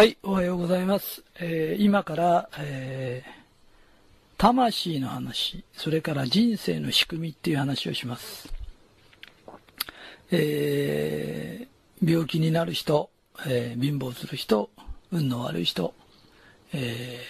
[0.00, 1.22] はい、おはようございます。
[1.40, 3.30] えー今から、えー
[4.38, 8.50] 魂の話、それから人生の仕組みっていう話をします。
[10.30, 13.10] えー病気になる人、
[13.46, 14.70] え貧乏する人、
[15.12, 15.92] 運の悪い人、
[16.72, 17.20] え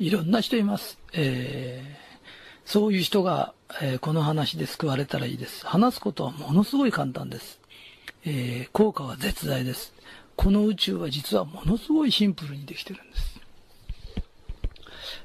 [0.00, 0.98] ーいろんな人います。
[1.12, 1.96] え
[2.64, 5.64] そういう人が、えこの話で救われたらいいです。
[5.64, 7.60] 話すことはものすごい簡単です。
[8.24, 10.01] え効果は絶大です。
[10.42, 13.40] この宇宙は実はものすごいシンプルにできてるんです。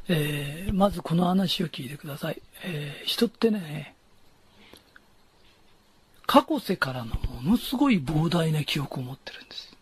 [0.10, 2.42] えーまずこの話を聞いてください。
[2.64, 3.96] えー人ってね、
[6.28, 9.78] 過去世からのものすごい膨大な記憶を持ってるんです。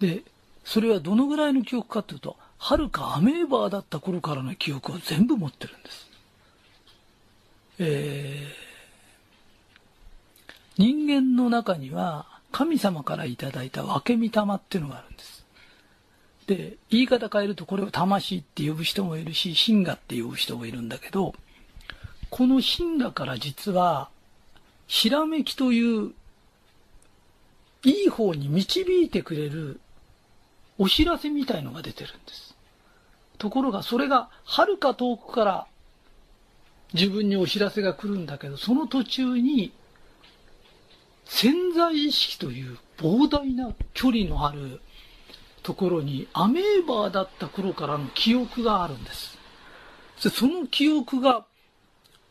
[0.00, 0.22] で、
[0.64, 6.10] それはどのぐらいの記憶かというと、はるかアメーバーだった頃からの記憶を全部持ってるんです。
[7.78, 8.64] えー
[10.76, 15.44] 人間の中には神様からいただいた分け御霊っていうのがあるんです。
[16.46, 21.34] で、言い方変えるとこれを魂って呼ぶ人もいるし、神我って呼ぶ人もいるんだけど、
[22.30, 24.08] この神我から実は、
[24.86, 26.12] ひらめきという、
[27.82, 29.80] いい方に導いてくれる
[30.78, 32.54] お知らせみたいのが出てるんです。
[33.36, 35.66] ところがそれがはるか遠くから
[36.92, 39.72] 自分にお知らせが来るんだけど、その途中に
[41.24, 44.80] 潜在意識という膨大な距離のある
[45.62, 49.38] ところにアメーバーだった頃からの記憶があるんです。
[50.22, 51.44] でその記憶が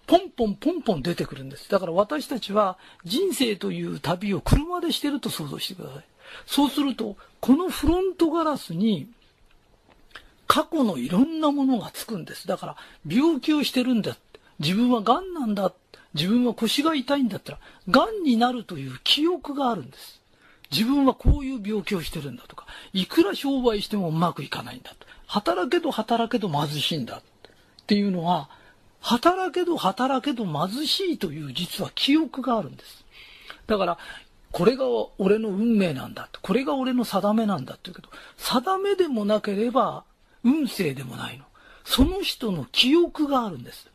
[0.05, 1.69] ポンポンポンポン出てくるんです。
[1.69, 6.03] だから私たちは人生という旅を車でしてると想像してください。
[6.45, 9.09] そうすると、このフロントガラスに
[10.47, 12.47] 過去のいろんなものがつくんです。
[12.47, 12.75] だから
[13.07, 14.17] 病気をしてるんだ。
[14.59, 15.73] 自分は癌なんだ。
[16.13, 20.21] 自分は腰が痛いんだったら、癌になるという記憶があるんです。
[20.71, 25.07] 自分はこういう病気をしてるんだとか、いくら商売してもうまくいかないんだと。
[25.27, 27.21] 働けど働けど貧しいんだっ
[27.87, 28.49] ていうのは、
[28.99, 33.03] 働けど働けど貧しいという実は記憶があるんです。
[33.67, 33.97] だから、
[34.51, 34.85] これが
[35.17, 36.29] 俺の運命なんだ。
[36.41, 40.03] これが俺の定めなんだって言うけど、定めでもなければ
[40.43, 41.45] 運勢でもないの。
[41.83, 43.89] その人の記憶があるんです。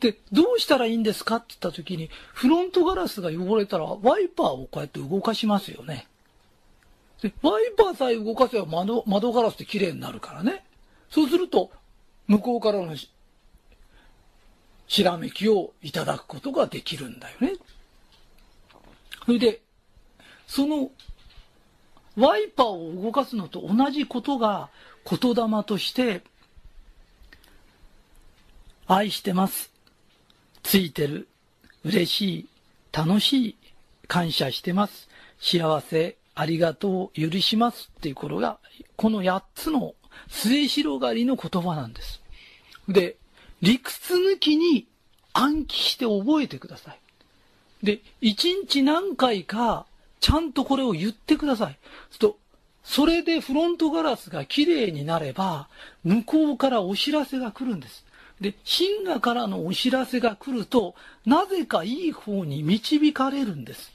[0.00, 6.06] で、どうしたらいいんですかって言った時に、フロントガラスが汚れたら、ワイパーをこうやって動かしますよね。
[7.22, 10.64] で、ワイパーさえ動かせば窓、窓ガラスって綺麗になるからね。
[11.10, 11.70] そうすると、
[12.26, 13.10] 向こうからのし
[14.86, 17.54] ひらめきをいただくことができるんだよね。
[19.24, 19.60] それで、
[20.46, 20.90] その、
[22.16, 24.70] ワイパーを動かすのと同じことが
[25.04, 26.22] 言霊として、
[28.86, 29.75] 愛してます。
[30.66, 31.28] ついてる。
[31.84, 32.48] 嬉しい。
[32.92, 33.56] 楽しい。
[34.08, 35.08] 感謝してます。
[35.38, 36.16] 幸せ。
[36.34, 37.30] ありがとう。
[37.30, 37.92] 許します。
[37.96, 38.58] っていうことが、
[38.96, 39.94] この8つの
[40.28, 42.20] 末広がりの言葉なんです。
[42.88, 43.14] で、
[43.62, 44.88] 理屈抜きに
[45.34, 46.98] 暗記して覚えてください。
[47.84, 49.86] で、一日何回か、
[50.18, 51.78] ちゃんとこれを言ってください。
[52.10, 52.38] すると、
[52.82, 55.68] それでフロントガラスが綺麗になれば、
[56.02, 58.04] 向こうからお知らせが来るんです。
[58.40, 63.92] で、神我からのお知らせが来ると、なぜかいい方に導かれるんです。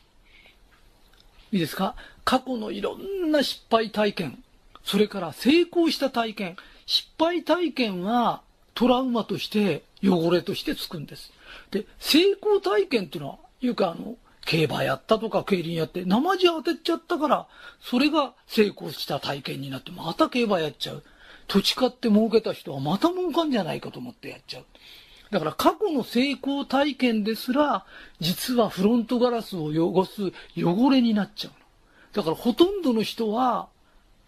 [1.51, 1.95] いいですか？
[2.23, 4.43] 過去のいろんな失敗体験、
[4.83, 8.41] それから成功した体験、失敗体験は
[8.73, 11.31] トラウマとして、汚れとしてつくんです。
[11.69, 17.47] で、成功体験っていうのは、よくあの、競馬やったとか競輪やって、生地当てちゃったから、
[17.79, 21.03] それが成功した体験になって、また競馬やっちゃう。
[21.51, 24.65] 土地買って儲けた人はまた儲かんじゃないかと思ってやっちゃう。
[25.31, 27.85] だから過去の成功体験ですら、
[28.21, 31.57] 実はフロントガラスを汚す汚れになっちゃうの。
[32.13, 33.67] だからほとんどの人は、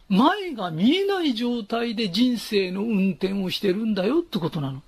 [0.09, 4.81] 前が見えない状態で人生の運転をしてるんだよってことなの。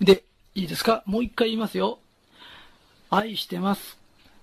[0.00, 0.24] で、
[0.56, 1.04] いいですか？
[1.06, 2.00] もう一回言いますよ。
[3.10, 3.96] 愛してます。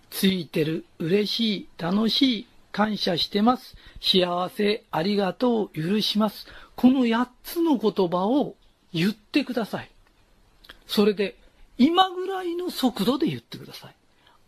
[0.09, 0.85] ついてる。
[0.99, 1.67] 嬉しい。
[1.77, 2.47] 楽しい。
[2.77, 3.75] 感謝してます。
[3.99, 4.83] 幸せ。
[4.91, 5.69] ありがとう。
[5.69, 6.45] 許します。
[6.75, 8.53] この8つの言葉を
[8.93, 9.89] 言ってください。
[10.85, 11.35] それで、
[11.79, 13.95] 今ぐらいの速度で言ってください。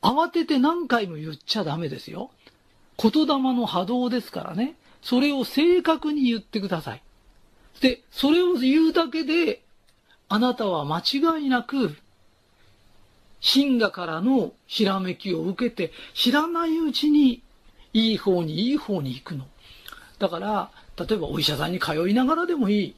[0.03, 2.29] 慌てて何回も言っちゃダメですよ。
[3.01, 4.75] 言霊の波動ですからね。
[5.01, 7.01] それを正確に言ってください。
[7.81, 9.63] で、それを言うだけで、
[10.27, 11.95] あなたは間違いなく、
[13.41, 17.41] 神我からのひらめきを受けて、知らないうちに、
[17.94, 19.45] いい方にいい方に行くの。
[20.19, 22.95] だから、例えばお医者さんに通いながらでもいい。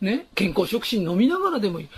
[0.00, 1.88] ね、健康食品飲みながらでもいい。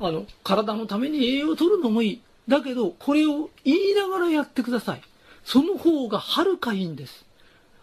[0.00, 2.20] あの、体のために栄養を取るのもいい。
[2.48, 5.02] だけど、これを言いながらやってください。
[5.44, 7.24] その方がはるかいいんです。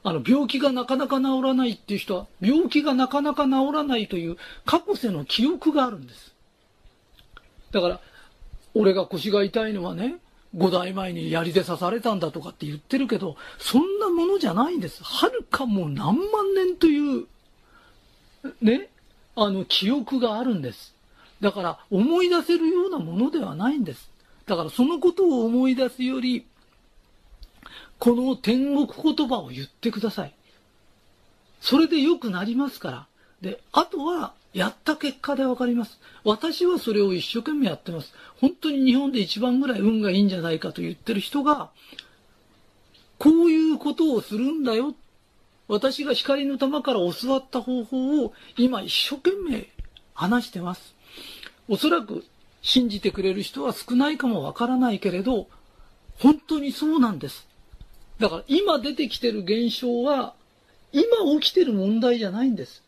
[0.03, 6.33] あの、病気がなかなか治らないっていう人は、病気がなかなか治らないという過去世の記憶があるんです。
[7.71, 8.01] だから、
[8.73, 10.17] 俺が腰が痛いのはね、
[10.55, 15.03] 5代前に槍で刺されたんだとかって言ってるけど、そんなものじゃないんです。
[15.03, 17.27] はるかもう何万年という、
[18.61, 18.89] ね、
[19.35, 20.95] あの、記憶があるんです。
[21.41, 24.09] だから、思い出せるようなものではないんです。
[24.45, 26.45] だから、そのことを思い出すより、
[27.99, 30.33] この天国言葉を言ってください。
[31.61, 33.07] それで良くなりますから。
[33.41, 35.99] で、あとは、やった結果でわかります。
[36.23, 38.13] 私はそれを一生懸命やってます。
[38.41, 41.69] 本当に日本で一番ぐらい運がいいんじゃないかと言ってる人が、
[43.17, 44.95] こういうことをするんだよ。
[45.67, 49.67] 私が光の玉から教わった方法を今一生懸命
[50.15, 50.95] 話してます。
[51.67, 52.25] おそらく
[52.63, 55.47] 信じてくれる人は少ないかもわからないけれど、
[56.17, 57.47] 本当にそうなんです。
[58.19, 60.33] だから今出てきてる現象は、
[60.91, 61.03] 今
[61.39, 62.83] 起きてる問題じゃないんです。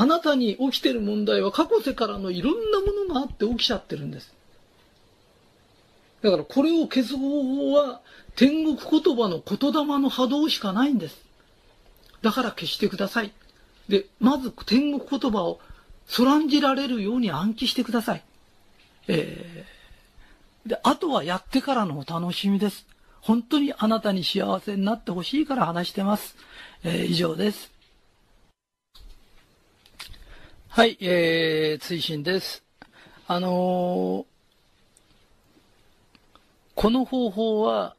[0.00, 4.32] あなたに起きてる問題は過去世からのいろんなものがあって起きちゃってるんです。
[6.22, 8.00] だからこれを消す方法は
[8.34, 11.22] 天国言葉の言霊の波動しかないんです。
[12.22, 13.32] だから消してください。
[13.90, 15.60] で、まず天国言葉を
[16.06, 18.22] そらんじられるように暗記してください。
[19.06, 22.86] えー、で、あとはやってからのお楽しみです。
[23.20, 26.36] 本当にあなたに幸せになってほしいから話してます。
[26.84, 27.79] えー、以上です。
[30.72, 32.62] はい、えー、追伸です。
[33.26, 34.24] あのー、
[36.76, 37.96] この方法は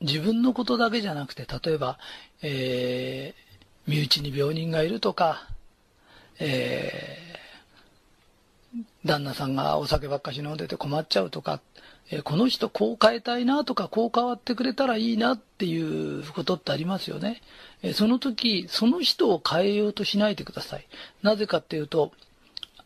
[0.00, 1.98] 自分のことだけじゃなくて、例えば、
[2.40, 5.46] えー、身内に病人がいるとか、
[6.40, 11.60] えー、旦那さんがお酒ばっかし飲んでて困っちゃうとか、
[12.10, 17.42] え、この人こう変えたいなとか、こう変わってくれたらいいなっていうことってありますよね。
[17.94, 20.86] その時、その人を変えようとしないでください。
[21.22, 22.12] なぜかっていうと、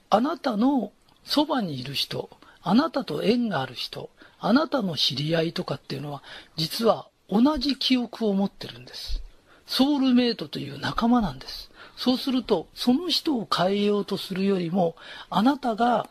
[0.08, 0.93] あなたの
[1.25, 2.31] そばにいる人、
[2.62, 6.23] あなたと縁がある人、あなたの知り合いとかっていうのは、
[6.56, 9.23] 実は同じ記憶を持ってるんです。
[9.66, 11.70] ソウルメイトという仲間なんです。
[11.96, 14.96] そうすると、その人を変えようとするよりも、
[15.28, 16.08] あなたが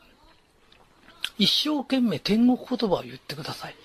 [1.38, 3.76] 一生懸命天国言葉を言ってください。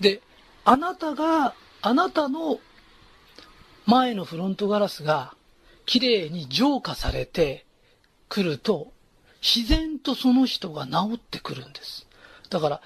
[0.00, 0.22] で、
[0.64, 2.60] あなたが、あなたの
[3.86, 5.34] 前のフロントガラスが
[5.86, 7.66] 綺麗に浄化されて
[8.28, 8.92] くると、
[9.42, 12.06] 自然とその人が治ってくるんです。
[12.48, 12.80] だから、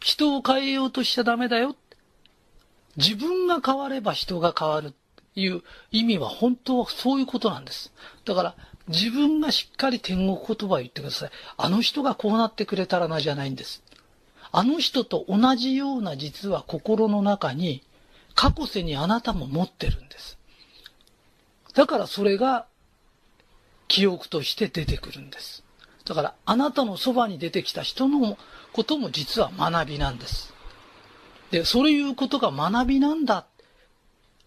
[0.00, 1.76] 人を変えようとしちゃダメだよ。
[2.96, 4.90] 自分が変われば人が変わるっ
[5.34, 7.92] ていう意味は本当はそういうことなんです。
[8.24, 8.56] だから、
[8.88, 11.30] 自分がしっかり天国言葉を言ってください。
[11.56, 13.82] あの人がこうなってくれたらなじゃないんです。
[14.52, 17.82] あの人と同じような実は心の中に
[18.34, 20.38] 過去世にあなたも持ってるんです。
[21.74, 22.66] だからそれが
[23.88, 25.64] 記憶として出てくるんです。
[26.04, 28.38] だからあなたのそばに出てきた人の
[28.72, 30.54] ことも実は学びなんです。
[31.50, 33.46] で、そういうことが学びなんだ。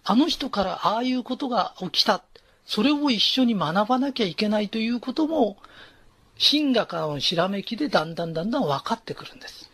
[0.03, 2.23] あの人からああいうことが起きた。
[2.69, 5.57] それを一緒に学ばなきゃいけないということも、
[6.37, 9.71] 進化からのしらめきでだんだんだんだん分かってくるんです。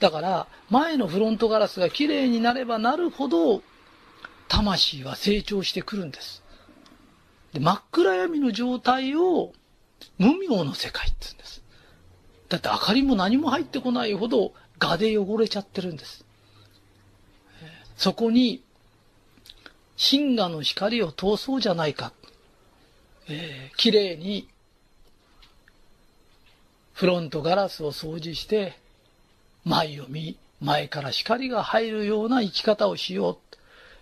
[0.00, 3.62] だから、前のフロントガラスが綺麗になればなるほど、
[4.48, 6.42] 魂は成長してくるんです。
[7.52, 9.52] で真っ暗闇の状態を、
[10.16, 11.62] 無明の世界って言うんです。
[12.48, 16.24] だって明かりも何も入ってこないほど、画で汚れちゃってるんです。
[17.98, 18.62] そこに、
[19.98, 22.14] 真我の光を通そうじゃないか。
[23.28, 24.48] えー、綺麗に、
[26.94, 28.78] フロントガラスを掃除して、
[29.64, 33.56] 前を見、前から光が入るような生き方をしよう。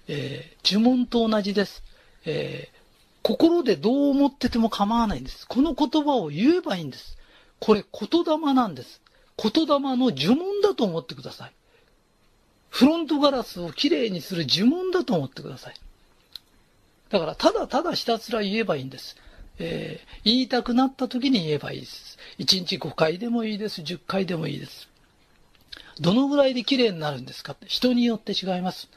[0.09, 1.83] えー、呪文と同じです。
[2.25, 2.77] えー、
[3.23, 5.47] 心でどう思ってても構わないんです。
[5.47, 7.17] この言葉を言えばいいんです。
[7.61, 9.01] これ言霊なんです。
[9.37, 11.53] 言霊の呪文だと思ってください。
[12.71, 15.75] フロントガラスをきれいにする呪文だと思ってください。
[17.11, 19.17] だから、ただただひたすら言えばいいんです。
[19.59, 22.19] えー、言いたくなった時に言えばいいです。
[22.39, 23.83] 1日5回でもいいです。
[23.83, 24.89] 10回でもいいです。
[26.01, 28.89] どのぐらいで綺麗になるんですかって人によって違います。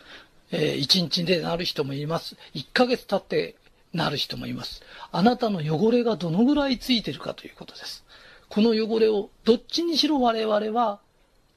[0.52, 2.38] えー、1日でなる人もいます。
[2.54, 3.56] 1ヶ月経って
[3.94, 4.84] なる人もいます。
[5.12, 8.06] あなたの汚れがどのぐらいついてるかということです。
[8.48, 11.00] この汚れをどっちにしろ我々は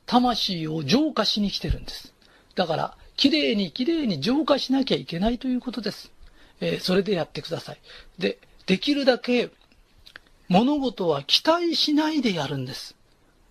[0.07, 2.15] 魂を浄化しに来てるんです。
[2.55, 6.11] だから、きれいにきれいに浄化しなきゃいけないということです。
[6.61, 7.79] えー、それでやってください。
[8.19, 9.51] で、できるだけ
[10.49, 12.97] 物事は期待しないでやるんです。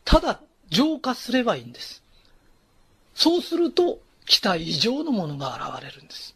[0.03, 2.03] ただ浄化すればいいんです。
[3.13, 6.35] そうすると期待以上のものが現れるんです。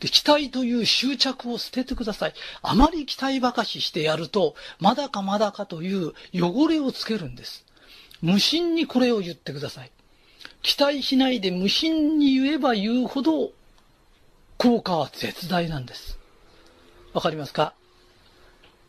[0.00, 2.34] で、期待という執着を捨ててください。
[2.62, 7.64] あまり期待ばかししてやると、まだかまだかという汚れをつけるんです。
[8.20, 9.90] 無心にこれを言ってください。
[10.62, 13.52] 期待しないで無心に言えば言うほど、
[14.64, 16.18] 効果は絶大なんです。
[17.12, 17.74] わかりますか？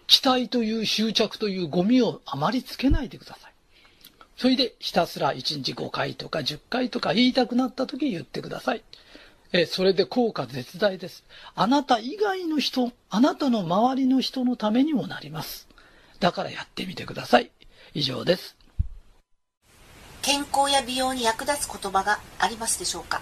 [0.08, 3.54] 期待という執着というゴミをあまりつけないでください。
[4.38, 8.84] それでひたすら1日5回とか10回とか言いたくなった時言ってください。
[9.52, 11.26] えそれで効果絶大です。
[11.56, 15.68] あなた以外の人、あなたの周りの人のためにもなります。
[16.22, 17.52] だからやってみてください。
[17.94, 18.56] 以上です。
[20.22, 23.22] 健康や美容に役立つ言葉がありますでしょうか？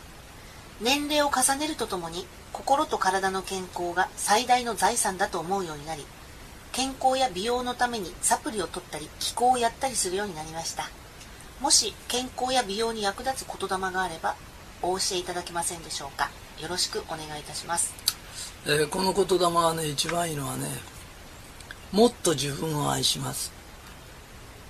[0.82, 6.06] 年齢を重ねるとともに心と体の健康が最大の財産だと思うようになり
[6.72, 10.90] 健康や美容のためにサプリを取ったり気候をやったりするようになりました。
[11.62, 14.36] もし健康や美容に役立つ言霊があれば
[14.82, 16.32] お教えいただけませんでしょうか。
[16.60, 17.94] よろしくお願いいたします、
[18.66, 20.68] えー、この言霊はね一番いいのはね
[21.92, 23.52] もっと自分を愛します。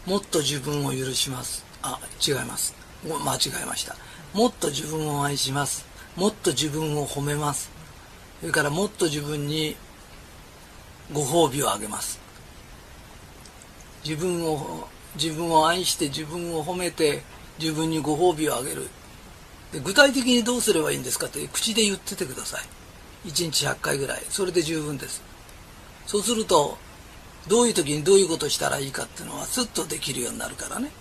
[0.05, 1.65] もっと自分を許します。
[1.81, 2.75] あ違います。
[3.05, 3.95] 間違えました。
[4.33, 5.92] もっと自分を愛します。
[6.15, 7.71] もっと自分を褒めます。
[8.39, 9.75] それからもっと自分に
[11.11, 12.19] ご褒美をあげます。
[14.03, 17.21] 自分を自分を愛して自分を褒めて
[17.59, 18.87] 自分にご褒美をあげる。
[19.71, 23.29] で具体的にどうすればいいんですかって口で言っててください。
[23.29, 24.23] 1日100回ぐらい。
[24.29, 25.23] それで十分です。
[26.05, 26.77] そうすると
[27.47, 30.91] どういう時にどういうことしたらいいかっていうのはスッとできるようになるからね。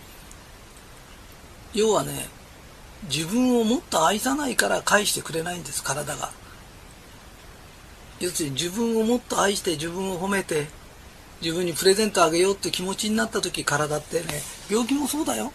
[1.74, 2.28] 要はね
[3.10, 6.30] 自分をもっと愛さないから返してくれないんです体が。
[8.20, 10.68] 要するに自分をもっと愛して自分を褒めて
[11.40, 14.26] 自分にプレゼントあげようって気持ちになった時体ってね
[14.70, 15.52] 病気もそうだよ。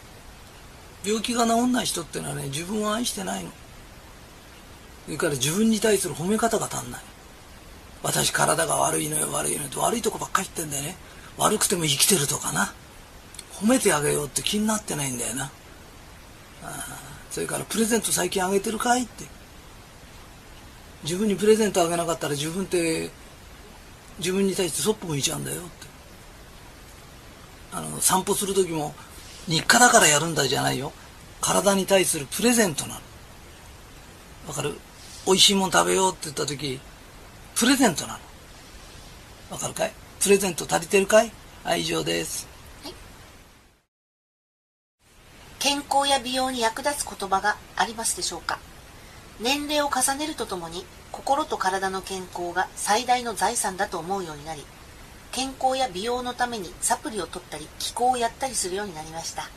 [1.05, 3.51] 病気が治んない人ってのはね自分を愛してないの。
[5.05, 7.01] それから自分に対する褒め方が足んない。
[8.03, 10.97] 私体が悪いのよ悪いのよ悪いとこばっかり言ってんだよね。
[11.37, 12.73] 悪くても生きてるとかな。
[13.53, 15.51] 褒めてあげようって気になってないんだよな。
[17.37, 19.23] それからプレゼント最近あげてるかいって。
[21.03, 23.11] 自分にプレゼントあげなかったら自分って
[24.17, 25.69] 自分に対してそっぽ向いちゃうんだよって。
[27.73, 28.95] あの散歩する時も
[29.47, 30.91] 日課だからやるんだじゃないよ。
[31.39, 33.01] 体に対するプレゼントなの。
[34.47, 34.73] わかる？
[35.27, 36.79] 美味しいもん食べようって言った時
[37.53, 38.19] プレゼントなの。
[39.51, 39.93] わかるかい？
[40.19, 41.31] プレゼント足りてるかい？
[41.63, 42.47] はい以上です。
[45.59, 48.59] 健康や美容に役立つ言葉がありますでしょうか？
[49.41, 54.63] 年齢を重ねるとともに心と体の健康が最大の財産だと思うようになり
[55.31, 59.49] 健康や美容のためにサプリを取ったり気候をやったりするようになりました。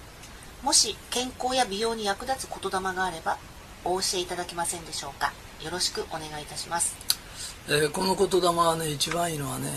[0.63, 3.39] もし健康や美容に役立つ言霊があれば
[3.85, 5.33] お教えいただけませんでしょうか？
[5.63, 6.97] よろしくお願いいたします、
[7.69, 9.71] えー、この言霊はね一番いいのはね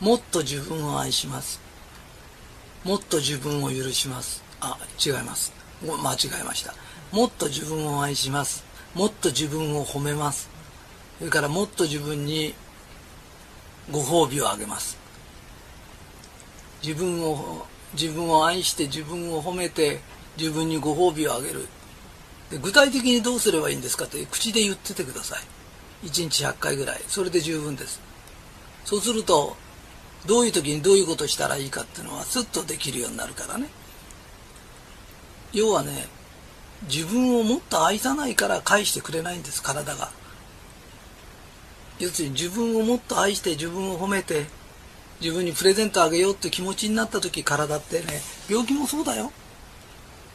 [0.00, 1.60] もっと自分を愛します。
[2.84, 4.45] もっと自分を許します。
[4.60, 5.52] あ違います。
[5.82, 6.74] 間違えました。
[7.12, 8.64] もっと自分を愛します。
[8.94, 10.48] もっと自分を褒めます。
[11.18, 12.54] それからもっと自分に
[13.90, 14.98] ご褒美をあげます。
[16.82, 20.00] 自分を自分を愛して自分を褒めて
[20.38, 21.68] 自分にご褒美をあげる。
[22.50, 26.06] で具体的にどうすればいいんですかって口で言っててください。
[26.06, 27.00] 1日100回ぐらい。
[27.08, 28.00] それで十分です。
[28.84, 29.56] そうすると
[30.26, 33.68] どういう時にどういうことしたらいいかっていうのはスッとできるようになるからね。
[35.52, 36.08] 要はね
[36.88, 40.10] 自分をもっと愛さないから返してくれないんです体が。
[41.98, 44.44] 要するに自分をもっと愛して自分を褒めて
[45.20, 49.32] 自分にプレゼントあげようって気持ちになった時体ってね病気もそうだよ。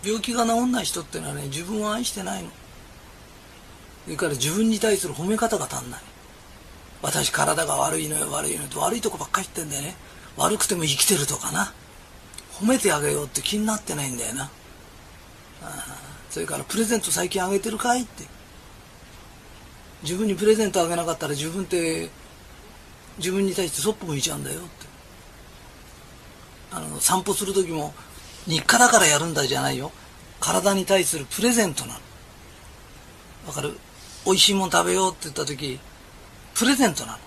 [0.03, 2.50] 病気が治んない人ってのはね自分を愛してないの。
[4.06, 6.01] それから自分に対する褒め方が足んない。
[7.03, 9.96] 私体が悪いのよ悪いのよって悪いとこばっかり言ってんだよね。
[10.38, 11.74] 悪くても生きてるとかな。
[12.53, 14.50] 褒めてあげようって気になってないんだよな。
[16.30, 18.25] それからプレゼント最近あげてるかいって。
[20.03, 22.10] 自分にプレゼントあげなかったら自分って
[23.18, 24.70] 自分に対してそっぽ向いちゃうんだよって。
[26.72, 27.94] あの散歩する時も
[28.48, 29.91] 日課だからやるんだじゃないよ。
[30.39, 32.00] 体に対するプレゼントなの。
[33.48, 33.77] わかる？
[34.25, 35.80] 美味しいもん食べようって言った時
[36.56, 37.20] プレゼントなの。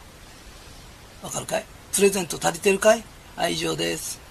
[1.23, 1.64] わかるかい？
[1.93, 3.05] プレゼント足りてるかい？
[3.37, 4.24] はい以上です。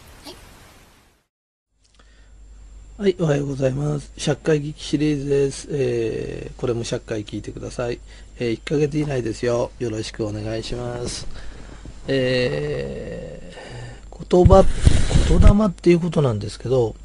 [2.96, 4.14] はい、おはようございます。
[4.18, 5.68] 100回劇シリーズです。
[5.72, 8.00] えー、これも100回聞いてください。
[8.38, 9.72] えー、1ヶ月以内ですよ。
[9.80, 11.28] よろしくお願いします。
[12.08, 14.64] えー、言葉、
[15.28, 16.96] 言霊っていうことなんですけど、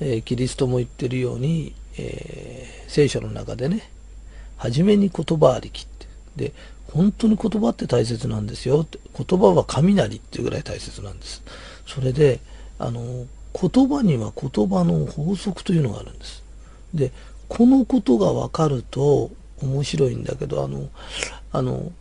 [0.00, 3.88] えー、キリストも言ってるように、えー、聖書の中でね、
[4.56, 6.52] 初めに言葉ありきって、で、
[6.90, 8.98] 本当に言葉って大切なんですよって。
[9.16, 11.44] 言葉は雷っていうぐらい大切なんです。
[11.86, 12.40] それで、
[12.80, 16.42] あの、言葉には言葉の法則というのがあるんです。
[16.94, 17.12] で、
[17.48, 19.30] このことが分かると
[19.62, 20.88] 面白いんだけど、あの、
[21.52, 21.92] あの、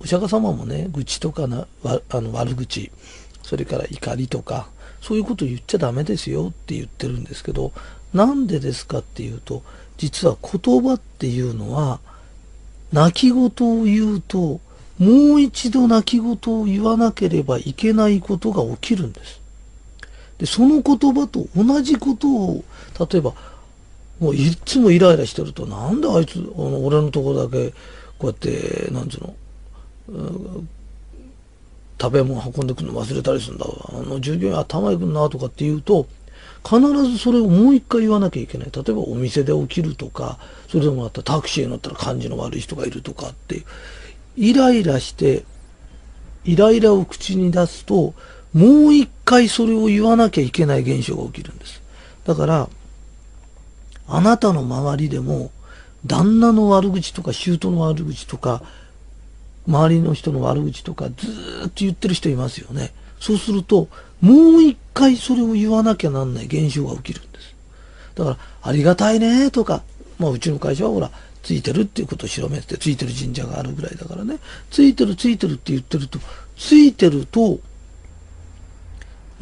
[0.00, 2.90] お釈迦様もね、愚痴とかな、あの悪口、
[3.42, 4.68] それから怒りとか、
[5.00, 7.72] そういうこと言っちゃダメですよって言ってるんですけど、
[8.14, 9.62] なんでですかっていうと、
[9.98, 12.00] 実は言葉っていうのは、
[12.92, 13.44] 泣き言
[13.80, 14.60] を言うと、
[14.98, 19.41] もう一度泣き言を言わなければいけないことが起きるんです。
[20.42, 22.64] で、その言葉と同じことを、
[22.98, 23.32] 例えば、
[24.18, 27.70] もういつもイライラしてると、なんであいつ、あの俺のとこだけ、
[28.18, 30.64] こうやって、なんつうの、
[32.00, 33.66] 食べ物運んでくるの忘れたりするんだ。
[33.66, 36.08] あの従業員頭いくんなとかって言うと、
[36.68, 38.70] 必ずそれをもう一回言わなきゃいけない。
[38.74, 43.62] 例えばお店で起きるとか、それでもあったタクシーに乗ったら感じの悪い人がいるとかって。
[44.36, 45.44] イライラして、
[46.44, 48.14] イライラを口に出すと、
[48.52, 51.82] もう一回それを言わなきゃいけない現象が起きるんです。
[52.24, 52.68] だから、
[54.08, 55.50] あなたの周りでも、
[56.04, 58.62] 旦那の悪口とか、姑の悪口とか、
[59.66, 62.92] 周りの人の悪口とか、ずーっと言ってる人いますよね。
[63.20, 63.88] そうすると、
[64.20, 67.54] もう一回それを言わなきゃなんない現象が起きるんです。
[68.16, 69.82] だから、ありがたいねとか、
[70.18, 71.10] まあうちの会社はほら、
[71.42, 74.38] ついてるっていうことを広めて、ついてる神社があるぐらいだからね、
[74.70, 76.18] ついてるついてるって言ってると、
[76.56, 77.60] ついてると、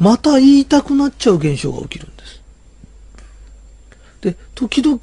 [0.01, 2.41] また言いたくなっちゃう現象が起きるんです。
[4.21, 4.97] で、時々、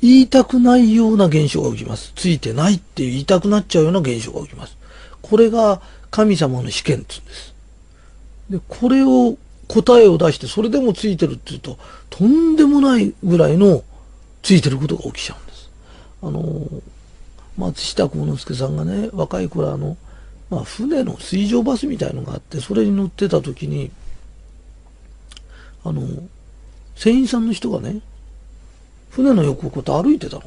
[0.00, 2.12] 言いたくないような現象が起きます。
[2.14, 4.76] ついてないって言いたくなっちゃうような現象が起きます。
[5.22, 5.80] これが
[6.12, 7.54] 神様の試験って言うんです。
[8.48, 11.78] で、これを答えを出して、それでもついてるって言うと、
[12.10, 13.82] とんでもないぐらいの
[14.44, 15.70] ついてることが起きちゃうんです。
[16.22, 16.68] あの、
[17.58, 19.96] 松下幸之助さんがね、若い頃あの、
[20.54, 23.90] まあ、船の水上バスみたいのがあって、それに乗ってた時に、
[25.82, 26.06] あの、
[26.94, 28.00] 船員さんの人がね、
[29.10, 30.42] 船の横をこうやって歩いてたの。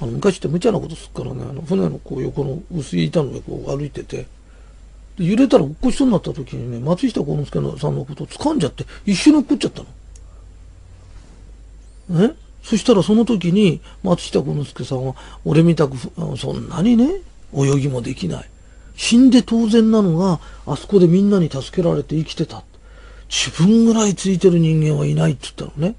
[0.00, 4.26] あの昔って無茶なことすっからね、あの船のこう横の薄い板の横を歩いてて、
[5.18, 9.82] で揺れたら落っこしそうになった時にね、松下幸之助さんのことを掴んじゃって、一緒に落っこっちゃった
[12.16, 12.28] の。
[12.28, 15.96] ねそしたらその時に松下幸之助さんは、俺みたく、
[16.36, 17.20] そんなにね、
[17.56, 18.50] 泳ぎもできない。
[18.96, 22.62] 死んで当然なのが、あそこでみんなに助けられて生きてた。
[23.28, 25.96] 自分ぐらいついてる人間はいないって言ったのね。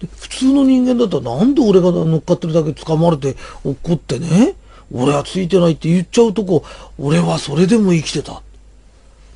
[0.00, 4.54] で普通の人間だったらなんで俺が乗っかってるだけ掴まれて落っこってね、
[4.92, 6.64] 俺はついてないって言っちゃうとこ、
[6.98, 8.42] 俺はそれでも生きてた。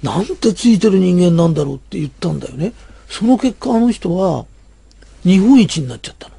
[0.02, 2.72] なんてついてる人間なんだろうって言ったんだよね。
[3.08, 4.46] その結果あの人は
[5.22, 6.34] 日本一になっちゃったの。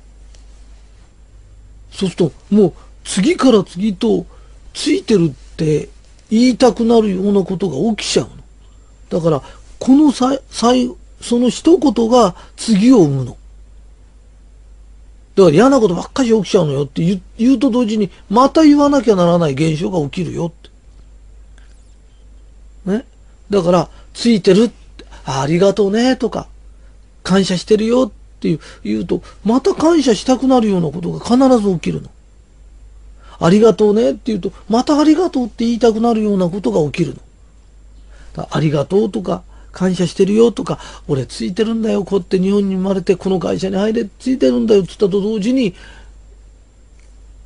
[1.92, 4.26] そうするともう次から次と
[4.74, 5.90] ついてるって
[6.30, 8.32] 言いたくなるようなことが起きちゃうの。
[9.10, 9.42] だから
[9.80, 13.38] このさ、最、その一言が次を生むの。
[15.36, 20.52] だから嫌なことばっかり起きちゃうのよって言言うと同時に、また言わなきゃならない現象が起きるよっ
[22.86, 22.92] て。
[22.92, 23.06] ね？
[23.50, 24.72] だから、ついてる
[25.26, 26.48] あありがとうねとか、
[27.24, 32.10] 感謝してるよっていう言うと、また感謝したくなるようなことが必ず起きるの。
[33.44, 38.48] ありがとうねって言うと、またありがとうって言いたくなるようなことが起きるの。
[38.50, 40.80] ありがとうとか、感謝してるよとか、
[41.10, 45.76] 俺ついてるんだよ、こうやって日本に生まれてこの会社に入れ、ついてるんだよって言ったと同時に、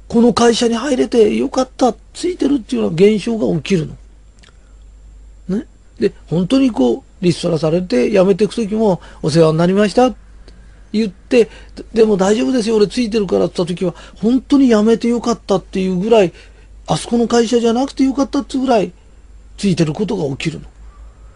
[0.07, 5.57] この会社に入れてよかった、ついてるっていうような現象が起きるの。
[5.57, 5.65] ね。
[5.99, 10.13] で、本当にこう、リストラされて辞めていくときも、お世話になりました。
[10.97, 11.49] 言って、
[11.93, 16.33] でも大丈夫ですよ、俺ついてるからって言ったときは、本当に辞めてよかったっていうぐらい、
[16.88, 18.91] あそこの会社じゃなくてよかったってぐらい、
[19.57, 20.67] ついてることが起きるの。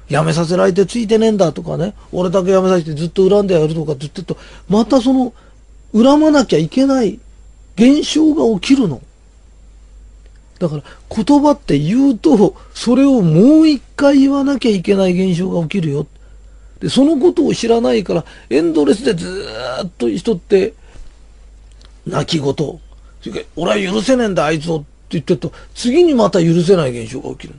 [0.10, 5.34] 辞めさせられてついてねえんだとかね、俺だけ辞めさせてずっと恨んでやるとかって言ってると、またその、
[5.94, 7.20] 恨まなきゃいけない
[7.76, 9.02] 現象が起きるの。
[10.60, 16.06] だから言葉って言うと、それをもう一回言わなきゃいけない現象が起きるよ。
[16.82, 20.74] で、そのことを知らないから、エンドレスでずーっと人って、
[22.06, 22.54] 泣き言。
[22.54, 22.80] そ
[23.26, 27.54] れから俺は許せねえんだ、あいつをって言ってると、次にまた許せない現象が起きる。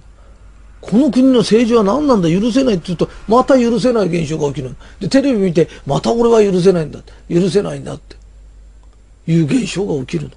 [0.80, 4.74] この国の政治は何なんだ許せないって言うと、また許せない現象が起きる。
[4.98, 6.98] で、テレビ見て、また俺は許せないんだ。
[7.30, 8.16] 許せないんだって。
[9.28, 10.30] いう現象が起きる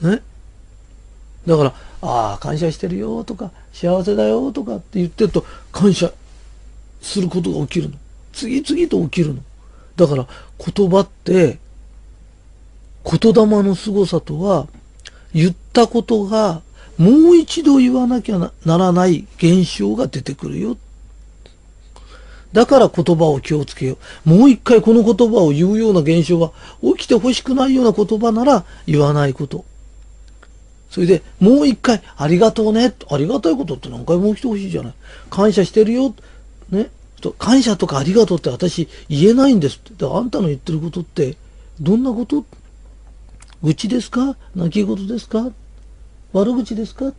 [0.00, 0.10] の。
[0.10, 0.22] ね？
[1.46, 6.10] だから、ああ、感謝してるよとか、幸せだよとかって言ってると、感謝
[7.00, 7.96] することが起きるの。
[8.32, 9.42] 次々と起きるの。
[9.96, 10.26] だから、
[10.74, 11.58] 言葉って、
[13.04, 14.68] 言霊の凄さとは、
[15.34, 16.62] 言ったことが
[16.98, 20.76] もう一度言わなきゃならない現象が出てくるよ。
[22.52, 24.28] だから言葉を気をつけよう。
[24.28, 26.50] もう一回この言葉を言うような現象が
[26.82, 29.64] 起きてほしくないような言葉なら言わないこと。
[30.90, 32.94] それで、もう一回、ありがとうね。
[33.10, 34.94] ありがたいことって何回も起きてほしいじゃない。
[35.30, 36.14] 感謝してるよ。
[36.70, 36.90] ね。
[37.38, 40.04] 感謝とかありがとうって私言えないんですって。
[40.04, 41.36] あんたの言ってることって、
[41.80, 42.44] どんなこと？
[43.62, 44.36] 愚痴ですか？
[44.54, 45.50] 泣き言ですか？
[46.32, 47.12] 悪口ですか？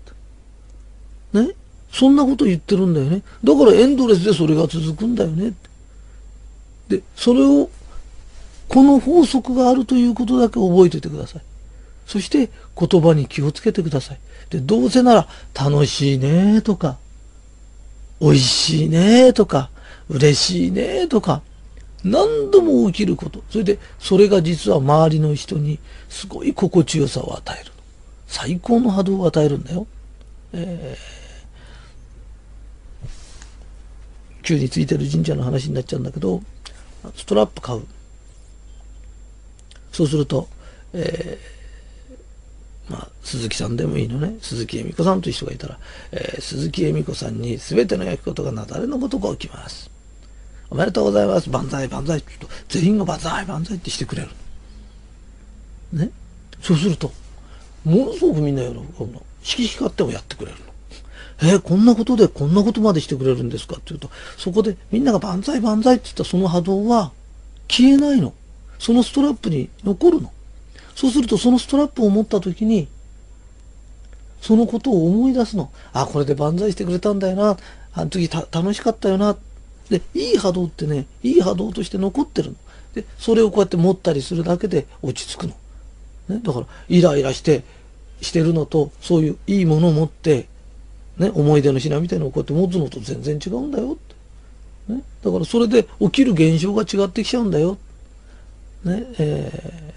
[1.33, 1.49] ね？
[1.91, 3.23] そんなこと言ってるんだよね。
[3.43, 5.53] だからエンドレスでそれが続くんだよね。
[6.87, 7.69] で、それを、
[8.67, 11.41] この法則があるということだけ覚えておいてください。
[12.05, 14.19] そして言葉に気をつけてください。
[14.49, 16.97] で、どうせなら楽しいねとか、
[18.21, 19.69] 美味しいねとか、
[20.09, 21.41] 嬉しいねとか、
[22.03, 23.43] 何度も起きること。
[23.49, 25.79] それで、それが実は周りの人に
[26.09, 27.71] すごい心地よさを与える。
[28.27, 29.87] 最高の波動を与えるんだよ。
[30.53, 36.41] えー、急についてる神社の話になっちゃうんだけど、
[37.15, 37.83] ストラップ買う。
[39.91, 40.47] そうすると、
[40.93, 41.58] えー
[42.89, 44.37] まあ、鈴木さんでもいいのね。
[44.41, 45.77] 鈴木恵美子さんという人がいたら、
[46.11, 49.91] えー、鈴木恵美子さんに全ての焼きことがなだれのことが起きます。
[50.71, 51.49] おめでとうございます。
[51.49, 54.29] 万歳、万歳って言うと、全員が万歳、万歳ってしてくれる。
[55.93, 56.11] ね？
[56.61, 57.11] そうすると、
[57.85, 59.23] ものすごくみんな喜ぶの。
[59.41, 60.65] 色光ってもやってくれるの。
[61.41, 63.75] えー、こんなことでこんなことまでしてくれるんですか？
[63.75, 67.11] って言うと、そこでみんなが万歳万歳って言ったその波動は
[67.67, 68.33] 消えないの。
[68.77, 70.31] そのストラップに残るの。
[70.99, 72.89] そうするとそのストラップを持った時に、
[74.41, 75.71] そのことを思い出すの。
[75.93, 77.55] あ、これで万歳してくれたんだよな。
[77.93, 79.37] あの時楽しかったよな。
[79.89, 82.55] で、いい波動ってね、いい波動として残ってるの。
[82.95, 85.53] で、それをこうやって持ったりするだけで落ち着くの。
[86.27, 87.63] ね、だから、イライラして、
[88.19, 90.49] してるのと、そういういいものを持って、
[91.17, 93.95] ね、思い出の品みたいなのをこうやって持つのと全然違うんだよっ
[94.87, 94.95] て。
[94.95, 97.77] ね、だからそれで起きる現象が違ってきちゃうんだよ。
[98.83, 99.88] ね、えー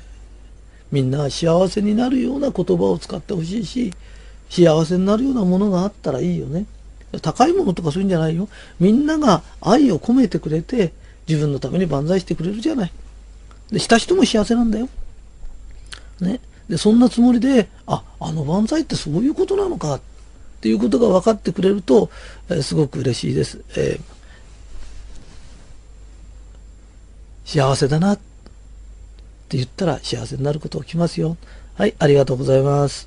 [0.93, 3.93] みんな幸せになるような言葉を使ってほしいし、
[4.51, 6.67] 幸せになるようなものがあったらいいよね。
[7.23, 8.49] 高いものとかそういうんじゃないよ。
[8.79, 10.93] みんなが愛を込めてくれて、
[11.27, 12.93] 自分のために万歳してくれるじゃない。
[13.71, 14.89] で、した人も幸せなんだよ。
[16.21, 16.41] ね。
[16.69, 20.01] で、そんなつもりで、あ、あの万歳ってそういうことなのか、っ
[20.61, 22.11] ていうことが分かってくれると、
[22.51, 23.63] えー、すごく嬉しいです。
[23.77, 28.13] えー、幸せだな。
[28.13, 28.32] って
[29.53, 31.37] って言ったら幸せになること起きますよ。
[31.77, 33.07] はい、ありがとうございます。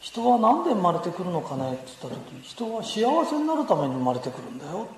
[0.00, 1.72] 人は何で生まれてくるのかね？
[1.72, 4.88] って言った時人は幸せになるために生まれてくるんだよ。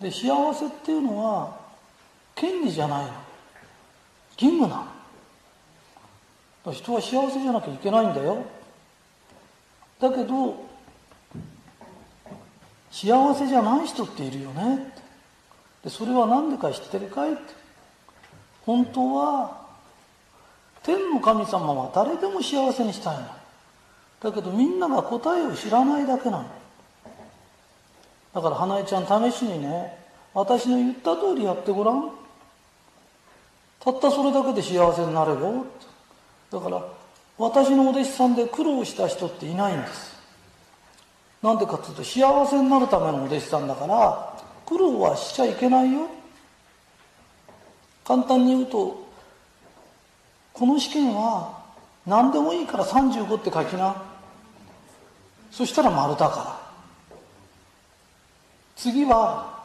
[0.00, 1.58] で幸せっていうのは
[2.34, 3.12] 権利じゃないの。
[4.40, 4.86] 義務な
[6.64, 6.72] の。
[6.72, 8.46] 人は幸せじゃなきゃいけないんだよ。
[10.00, 10.64] だけど
[12.90, 15.05] 幸せじゃない人っているよね。
[15.86, 17.34] でそれは何でか知ってるかい？
[17.34, 17.42] って。
[18.66, 19.64] 本当は
[20.82, 23.26] 天の神様は誰でも幸せにしたいの。
[24.18, 26.44] だけどみんなが答えを知らないだけなの。
[28.34, 29.96] だから花江ちゃん試しにね
[30.34, 32.10] 私の言った通りやってごらん。
[33.78, 35.66] たったそれだけで幸せになれよ。
[36.50, 36.82] だから
[37.38, 40.16] 私のお弟子さんで苦労した人っていないんです。
[41.44, 44.32] なんでかっていうと幸せになるためのお弟子さんだから
[44.66, 46.08] 苦労はしちゃいけないよ。
[48.04, 49.06] 簡単に言うと
[50.52, 51.62] この試験は
[52.06, 54.02] 何でもいいから35って書きな。
[55.50, 56.60] そしたら丸だから。
[58.74, 59.64] 次は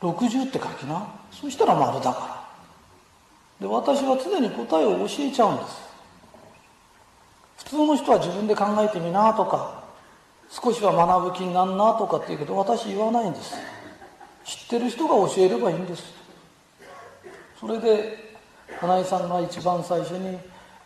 [0.00, 1.06] 60って書きな。
[1.30, 2.46] そしたら丸だか
[3.60, 3.66] ら。
[3.66, 5.86] で私は常に答えを教えちゃうんです。
[7.58, 9.85] 普通の人は自分で考えてみなとか。
[10.50, 13.54] 少しは学ぶ気になんなとかって言うけど私言わないんです。
[14.44, 16.04] 知ってる人が教えればいいんです。
[17.60, 18.36] それで
[18.80, 20.38] 花井さんが一番最初に、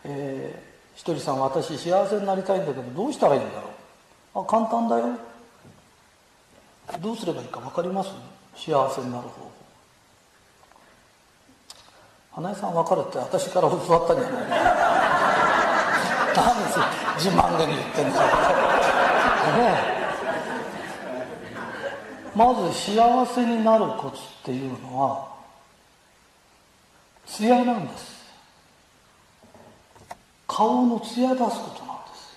[0.05, 3.69] えー、ひとりさん私幸せになりたいんだけどどうしたらいいんだろ
[4.35, 4.41] う。
[4.43, 5.09] あ簡単だよ。
[7.01, 8.11] どうすればいいか分かります？
[8.57, 9.51] 幸せになる方法。
[12.33, 14.49] 花井さん分かるって私から教わったんじゃない
[16.37, 16.57] 何
[17.19, 18.25] 自慢げに言ってんだ
[18.65, 18.70] ね
[22.35, 25.29] まず幸せになるコツっていうのは
[27.27, 28.21] 艶なんです。
[30.47, 32.37] 顔の艶出すことなんです。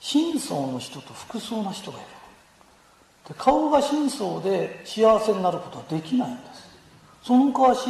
[0.00, 3.34] 真相の人と服装な人がいる。
[3.36, 6.68] 顔が真相で幸せになることはできないんです。
[7.22, 7.88] その代わし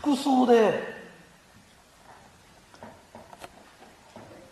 [0.00, 0.99] 服装で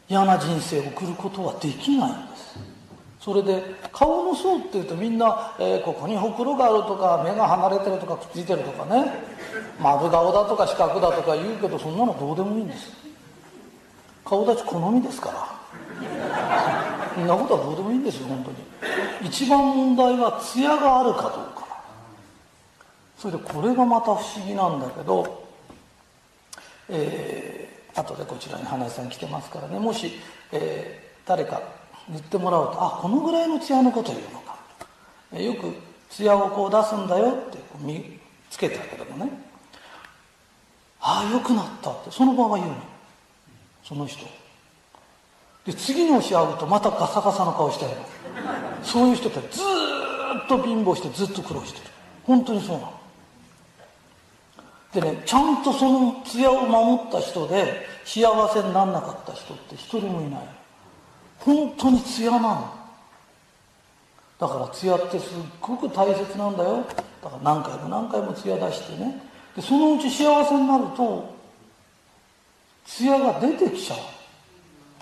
[0.08, 2.58] 嫌な人生を送ることはできないんです。
[3.20, 9.12] それで顔の層っていうとみんな、えー、ここにほくろがあるとか目が離れてるとかくっついてるとかね。
[9.80, 12.92] 丸顔だとか四角だとか言うけどそんなのどうでもいいんです。
[14.24, 15.58] 顔立ち好みですから。
[17.14, 19.28] そんなことはどうでもいいんですよ本当に。
[19.28, 21.82] 一番問題は艶があるかどうか。
[23.18, 25.48] それでこれがまた不思議なんだけど
[26.90, 27.47] えー、
[27.98, 29.78] 後でこちらに花井さん来てますからね。
[29.78, 30.12] もし、
[30.52, 31.60] えー、誰か
[32.08, 34.56] 言ってもらうとあこのぐらいの艶のこと言うのか、
[35.32, 35.74] えー、よく
[36.10, 38.18] 艶をこう出すんだよってこう見
[38.50, 39.32] つけてあげるのね。
[41.00, 42.10] ああよくなったって。
[42.10, 42.76] その場は言うの。
[43.84, 44.26] その人。
[45.64, 47.90] で次の日会うとまたガサガサの顔してる。
[48.82, 51.84] そういう人ってずっと貧乏してずっと苦労してる。
[52.24, 52.97] 本当にそうなの。
[54.92, 58.22] でねちゃんとその艶を守った人で幸
[58.52, 60.40] せにならなかった人って一人もいない。
[61.40, 62.74] 本当に艶なの。
[64.38, 66.86] だから艶ってすっごく大切なんだよ。
[67.22, 69.22] だから何回も何回も艶出してね。
[69.54, 71.34] でそのうち幸せになると
[72.86, 73.98] 艶が出てきちゃう。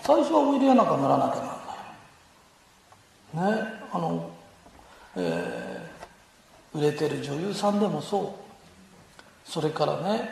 [0.01, 1.39] 最初はおいでやなんかならなきゃ
[3.35, 3.61] なんない。
[3.61, 3.63] ね。
[3.91, 4.29] あの、
[5.15, 8.46] えー、売れてる女優さんでもそう。
[9.47, 10.29] それからね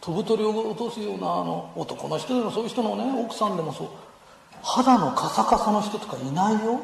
[0.00, 3.88] 飛ぶ鳥を落とすようなあの男の人でもそういう人のね奥さんでもそう。
[4.62, 6.80] 肌のカサカサの人とかいないよ。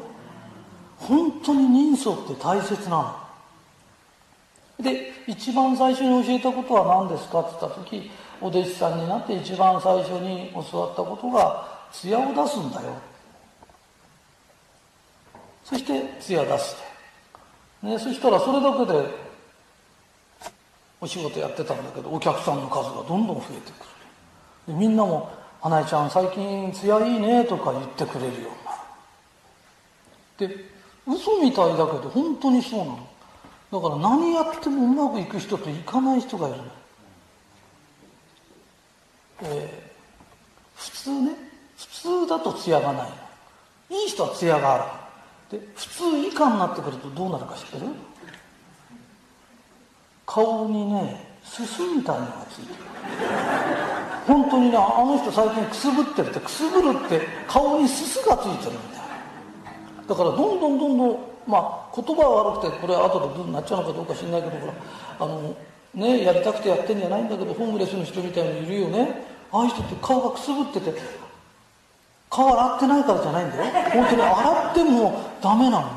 [0.97, 2.97] 本当に人相って大切な
[4.79, 4.83] の。
[4.83, 8.11] で一番最初に教えたことは何ですかって言った時
[8.41, 12.97] お弟子さんになって一番最初に教わったことが艶を出すんだよ。
[15.63, 16.75] そして艶出し
[17.81, 19.24] て、ね、そしたらそれだけで
[21.05, 24.71] お仕事やってたんだけどお客さんの数がどんどん増えてく。
[24.71, 25.29] るでみんなも
[25.61, 28.49] 「花江ちゃん最近艶いいね」とか言ってくれるよ
[30.39, 30.55] うになる。
[30.55, 30.65] で
[31.05, 33.07] 嘘みたいだけど本当にそうなの。
[33.71, 36.63] だから何やってもうまくいく人といかない人がいるの。
[39.43, 41.31] えー、普通ね
[41.77, 41.87] 普
[42.25, 43.09] 通だと艶がない。
[43.91, 44.77] いい人は艶があ
[45.51, 45.59] る。
[45.59, 47.85] で普通以下になってくるとどうなるか知ってる？
[50.25, 52.79] 顔にねすすみたいなのがついてる。
[54.27, 60.07] 本当にねあの人最近くすぶってるってくすぶるって顔にすすがついてるみたいな。
[60.07, 64.73] だからどんどんどんどんまあ言葉は悪くてこれは後でどうなっちゃうのかどうか知んないけどほら
[65.19, 65.55] あの
[65.93, 69.23] ねやりたくてやってんじゃないんだけどホームレスの人みたいにいるよね。
[69.51, 70.99] ああいう人って顔がくすぶってて
[72.31, 73.63] 顔洗ってないからじゃないんだよ。
[73.91, 75.89] 本当に洗ってもダメなの。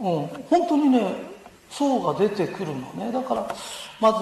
[0.00, 0.26] うん。
[0.48, 1.25] 本当にね
[1.70, 3.12] 層が出てくるのね。
[3.12, 3.54] だから
[4.00, 4.18] まず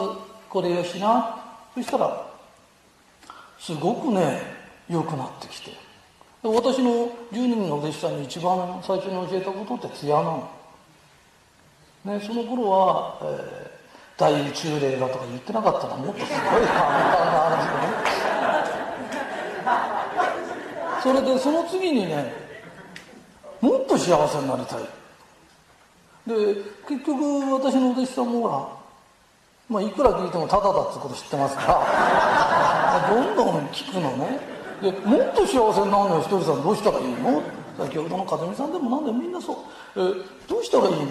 [0.49, 1.41] これよしな。
[1.75, 2.27] そしたら
[3.59, 4.41] すごくね
[4.89, 5.85] 良くなってきて。
[6.43, 10.51] 私の10人の弟子さんに一番最初に教えたことって艶なの、
[12.05, 16.69] ね、その頃は、えー、大宇宙霊だとか言ってなかったらもっとすごい簡単な
[17.49, 18.15] 話でね。
[21.03, 22.31] それでその次にね
[23.63, 25.04] もっと幸せになりたい。
[26.27, 26.35] で
[26.89, 28.85] 結局私のお弟子さんもほら
[29.69, 34.39] まあ、いくら聞いてもタダだってこと知ってますから どんどん聞くのね。
[34.83, 36.63] でもっと幸せになるのよひとりさん。
[36.63, 37.43] どうしたらいいの？
[37.79, 39.57] 先ほどの和美さんでも何でもみんなそう。
[39.97, 40.01] え
[40.47, 41.07] どうしたらいいの？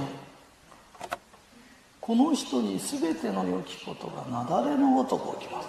[1.99, 5.67] この人に全ての良きことが雪崩のごとく起きます。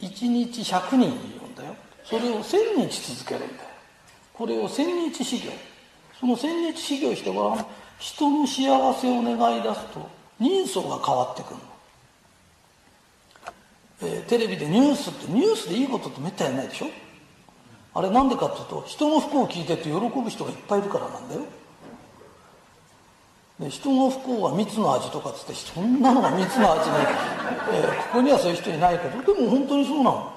[0.00, 1.74] 一日100人いるんだよ。
[2.04, 3.68] それを1000日続けるんだよ。
[4.34, 5.50] これを1000日修行。
[6.18, 7.66] その1000日修行してごらん
[8.00, 10.08] 人の幸せを願い出すと
[10.40, 11.60] 人相が変わってくるの、
[14.02, 16.86] えー、テレビでニュースってニュースでいいことってめったにないでしょ？
[17.92, 21.42] あれなんでかっていうと人の不幸を聞いてって喜ぶ人がいっぱいいるからなんだよ。
[23.60, 26.96] で人の不幸は蜜の味とかっつってそんなのが蜜の味に、
[27.74, 30.32] えー、ここにはそういう人いないけどでも本当にそうなの。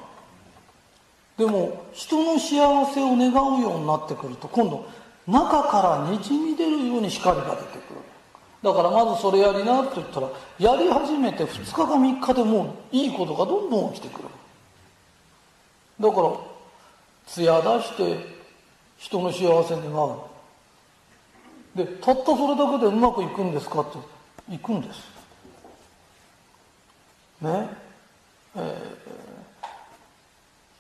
[1.38, 4.86] でも人の幸せを願うようになってくると今度
[5.28, 8.00] 中からにじみ出るように光が出てくる。
[8.62, 14.30] だからまずそれやりなって言ったらやり始めて2日か3日でもういいことがどんどん起きてくる。
[16.00, 16.32] だから
[17.28, 18.26] 艶出して
[18.98, 20.20] 人の幸せ願う
[21.76, 25.00] でたったそれだけでうまくいくんですかっていくんです。
[27.42, 27.70] ね？
[28.56, 29.68] えー、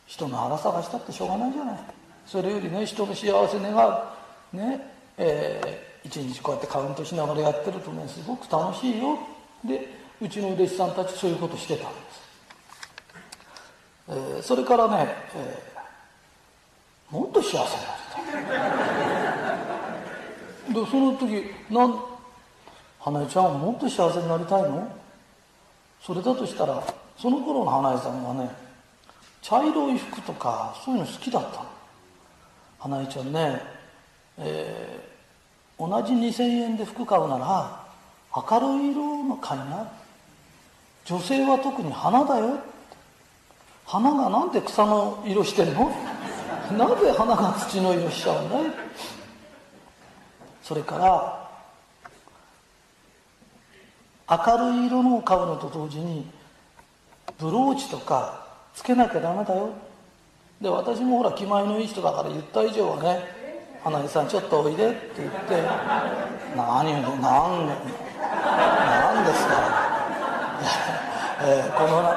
[0.05, 1.79] 人の腹探したってしょうがないじゃない。
[2.25, 4.22] それよりね人の幸せ願う。
[4.53, 4.87] ね
[5.17, 9.17] え一日こうやってカウントしながらやってるとねすごく楽しいよ。
[9.65, 9.87] で
[10.21, 12.21] うちの弟子さんたちそういうことしてたんです、
[14.09, 17.65] えー、それからね、えー、もっと幸せにな
[18.41, 18.47] り
[20.69, 20.85] たい。
[20.85, 21.99] でその時なん
[22.99, 24.87] 花江ちゃんもっと幸せになりたいの？
[26.01, 26.83] それだとしたら
[27.17, 28.49] その頃の花江さんはね
[29.41, 31.65] 茶色い服とかそういうの好きだったの。
[32.79, 33.61] 花江ちゃんね、
[34.37, 37.85] えー、同じ2000円で服買うなら
[38.35, 39.91] 明るい色の買いな。
[41.05, 42.59] 女性は特に花だよ。
[43.85, 45.91] 花がなんで草の色してんの？
[46.77, 48.71] なぜ花が土の色しちゃうんだい？
[50.63, 51.49] それから
[54.29, 56.25] 明るい色のを買うのと同時に
[57.37, 59.69] ブローチとかつけなきゃダメだよ。
[60.61, 63.19] で私もほら気前のいい人だから言った以上はね
[63.83, 65.61] 「花井さんちょっとおいで」って言って
[66.55, 69.55] 「何言うの何何ですか」
[71.43, 72.15] えー、このな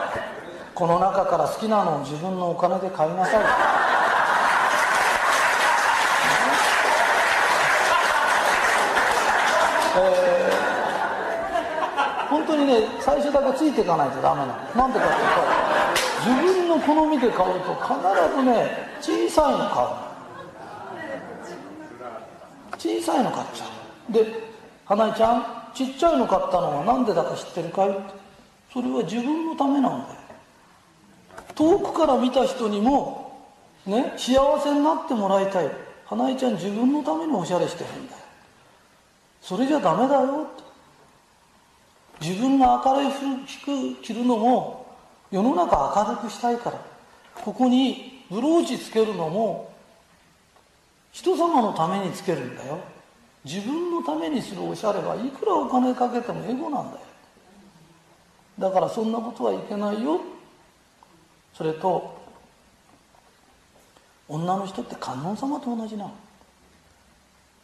[0.72, 3.40] この中から好きなのを自分のお金で買いなさい。
[9.98, 14.52] えー、本当にね最初だけついていかないとダメなの。
[14.76, 15.40] なんでかっていうと
[16.30, 17.94] 自分の好みで買うと必
[18.36, 20.05] ずね小さいの買うの。
[22.78, 23.66] 小さいの買っちゃ
[24.10, 24.24] うで
[24.84, 27.96] 花江ちゃんちっちゃいの買ったのは何でだか知ってるかい？
[28.72, 30.04] それは自分のためなんだよ。
[31.54, 33.40] 遠くから見た人にも
[33.86, 35.70] ね幸せになってもらいたい。
[36.06, 38.18] 花江ちゃん自分のためにおしゃれしてるんだよ。
[39.40, 40.46] それじゃダメだよ
[42.20, 44.86] 自分が明るい服着るのも
[45.30, 46.80] 世の中明るくしたいから。
[47.34, 49.70] ここにブローチつけるのも
[51.16, 52.78] 人様のためにつけるんだよ。
[53.42, 57.00] 自分のためにするおしゃれはいくらお金かけてもエゴなんだよ。
[58.58, 60.20] だからそんなことはいけないよ。
[61.54, 62.20] それと
[64.28, 66.12] 女の人って観音様と同じなの。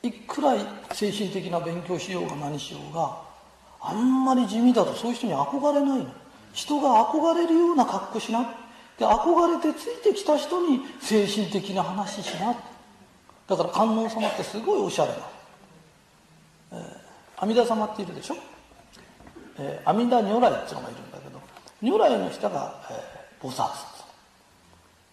[0.02, 0.54] いくら
[0.92, 3.18] 精神的な勉強しようが何しようが
[3.82, 6.06] あんまり地味だとそういう人に憧れないの。
[6.54, 8.54] 人が憧れるような格好しな
[8.98, 12.56] で憧れてついてきた人に精神的な話しな
[13.48, 15.16] だから観音様ってすごいおしゃれな、
[16.72, 18.36] えー、阿弥陀様っているでしょ、
[19.58, 21.40] えー、阿弥陀如来っていうのがいるんだけど
[21.82, 23.92] 如来の下が、えー、菩薩。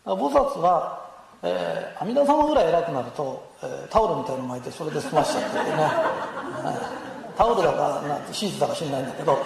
[0.05, 1.09] 菩薩は
[1.41, 5.63] えー、阿弥陀様ぐらい偉くなると、えー、タオルみたいの巻いてそれで済ましちゃってね、
[7.37, 9.39] タオルだかなシーツだか知んないんだけど、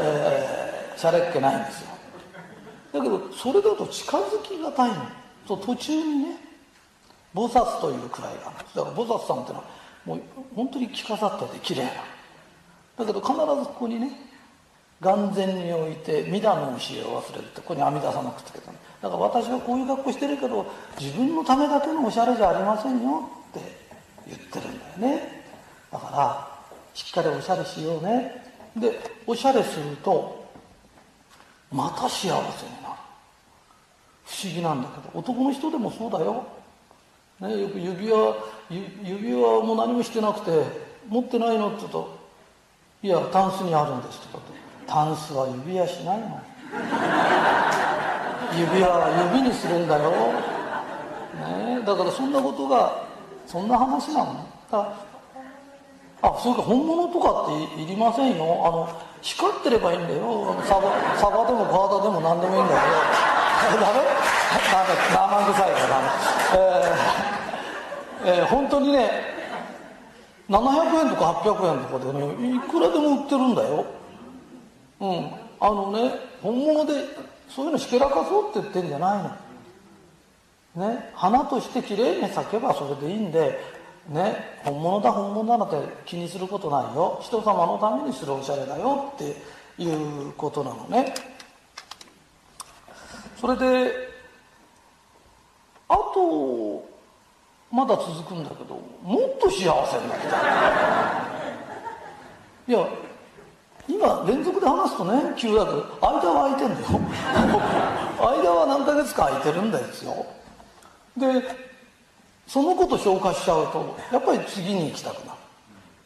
[0.00, 1.88] えー、しゃれっ気ないんですよ。
[2.92, 4.96] だけどそれだと近づきがたいの。
[5.46, 6.45] と途中にね
[7.36, 9.68] 菩薩というくらいがあるんですだから菩薩さんっていうのは
[10.06, 10.20] もう
[10.54, 11.90] 本当に着飾ってて綺麗な。
[12.96, 14.10] だけど必ずここにね
[15.02, 18.78] 眼前に置いて弥陀の教えを忘れるってここに阿弥陀様くっつけたの。
[19.02, 20.66] だから私はこういう格好してるけど
[20.98, 23.60] 自分のためだけのおしゃれじゃありませんよって
[24.26, 25.44] 言ってるんだよね。
[25.92, 26.48] だから
[26.94, 28.42] しっかりおしゃれしようね。
[28.74, 30.46] でおしゃれすると
[31.70, 32.46] また幸せになる。
[34.24, 36.46] 不思議なんだけど男の人でもそうだよ、
[37.40, 38.34] ね、よく指輪
[38.70, 40.50] 指輪も何もしてなくて
[41.08, 42.16] 持ってないのって言うと
[43.02, 44.52] 「いやタンスにあるんです」とかって
[44.88, 46.40] 「タンスは指輪しないの」
[48.58, 53.04] 指輪は指にするんだよ、ね、だからそんなことが
[53.46, 54.88] そんな話なのだ
[56.22, 58.44] あそれか本物とかっていりませんよ。
[58.64, 58.88] あの
[59.20, 60.56] 光ってればいいんだよ。
[60.64, 63.35] サバサバでもガーダでも何でもいいんだけど。
[63.74, 64.00] ダメ？
[64.72, 64.94] ダメ？
[65.12, 66.08] 生臭いからダメ？
[68.24, 69.10] えー、えー、本当にね
[70.48, 73.86] 700円とか800円とかでねいくらでも売ってるんだよ
[75.00, 76.92] うんあのね本物で
[77.48, 79.46] そういうのひけらかそうって言ってんじゃないの。
[80.76, 83.58] ね、花としてきれいに咲けばそれでいいんで、
[84.10, 89.34] ね、本物だ本物だなんて気にすることないよ人様のためにするおしゃれだよって
[89.82, 91.14] いうことなのね
[93.36, 93.92] それで
[95.88, 96.84] あと
[97.70, 100.36] まだ続くんだけどもっと幸せになりた。
[102.68, 102.88] いいや
[103.88, 106.86] 今連続で話すとね急だけど間は空いてんだよ。
[108.18, 110.26] 間は何ヶ月か空いてるんですよ。
[111.16, 111.24] で
[112.46, 115.38] そのこと消化しちゃうとやっぱり次に行きたくなる。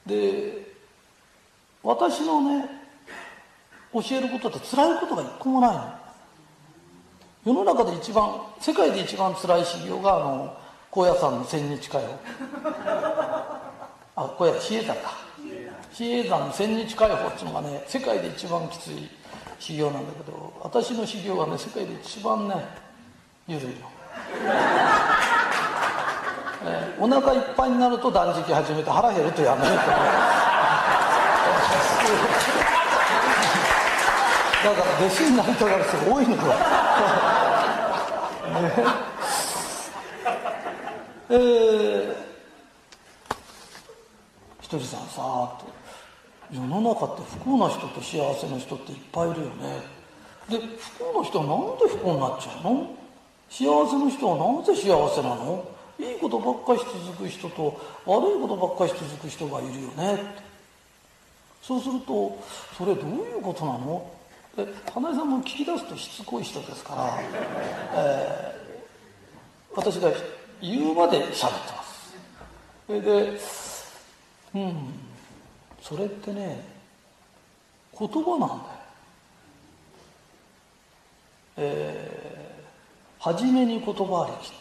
[0.07, 0.67] で
[1.83, 2.69] 私のね
[3.93, 6.00] 教えることって辛いことが一個もないの。
[7.45, 8.29] 世の中で一番
[8.61, 10.57] 世界で一番辛い修行があの
[10.91, 12.09] 高野山の千日かよ
[14.15, 15.31] あこれ比叡山だ。
[15.93, 19.09] 比叡山の千日解放っていうのがね世界で一番きつい
[19.59, 22.55] 修行なんだけど私の修行はね世界で一番ね
[23.49, 23.73] 緩いの、
[26.65, 29.87] えー、お腹いっぱいになると断食始めて腹減るとやめるとか
[34.63, 36.43] だから弟子になりたがる人が多いのよ、
[41.31, 42.15] えー、
[44.61, 45.67] ひとりさんさーっと
[46.53, 49.83] 世の中って不幸な人と幸せな人っていっぱいいるよね。
[50.49, 52.91] で不幸な人はなんで不幸になっちゃうの？
[53.49, 55.65] 幸せの人はなぜ幸せなの？
[56.01, 60.35] いいことばっかし続く人と悪いことばっかし続く人がいるよね
[61.63, 62.39] そうすると
[62.77, 64.11] それどういうことなの？
[64.93, 67.19] 花江さんも聞き出すとしつこい人ですから、
[67.95, 70.11] えー、私が
[70.61, 72.15] 言うまで喋ってます。
[72.87, 73.41] それで
[74.55, 74.75] うん
[75.81, 76.63] それってね
[77.99, 78.61] 言葉なんだよ。
[81.57, 84.57] えー、初めに言葉ありきって、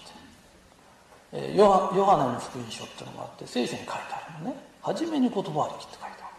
[1.34, 4.56] えー、ヨハヨハネの福音書っていうのがあって聖書に書いてあるのね。
[4.82, 6.34] 初めに言葉ありきって書いてある。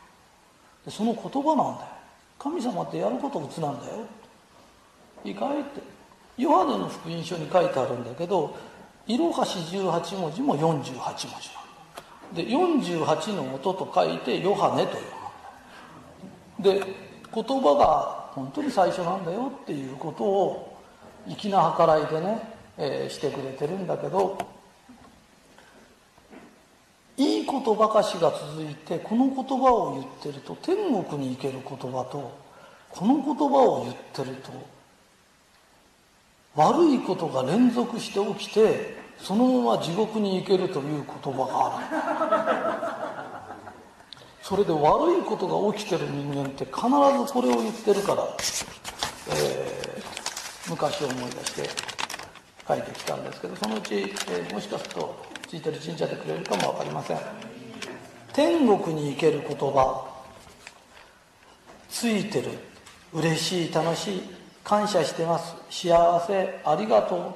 [0.86, 1.99] でその言葉なんだよ。
[2.40, 4.06] 神様ってやることうつなんだよ。
[5.22, 6.00] 意外って。
[6.40, 8.56] ヨハネの福音書に書いてあるんだけど
[9.06, 16.94] いろはし18文字も48文字なんで48の音と書いてヨハネというで
[17.32, 20.78] 言葉が本当に最初なんだよっていうことを
[21.28, 22.42] 粋な計らいでね、
[22.78, 24.38] えー、してくれてるんだけど
[27.20, 32.32] いいことばかしが続いてこの言葉を言ってると天国に行ける言葉と
[32.88, 34.50] この言葉を言ってると
[36.54, 43.50] 悪いことが連続して起きてそのまま地獄に行けるという言葉がある。
[44.42, 46.78] それで悪いことが起きてる人間って必
[47.26, 48.26] ずこれを言ってるから、
[49.28, 51.68] えー、昔思い出して
[52.66, 57.18] 書いてきたんですけどそのうち、えー、もしかするとついてる神社でくれるかも分かりません。
[58.32, 60.08] 天国に行ける言葉
[61.88, 62.50] ついてる。
[63.12, 64.22] 嬉しい楽しい。
[64.62, 65.56] 感謝してます。
[65.68, 67.34] 幸せありがとう。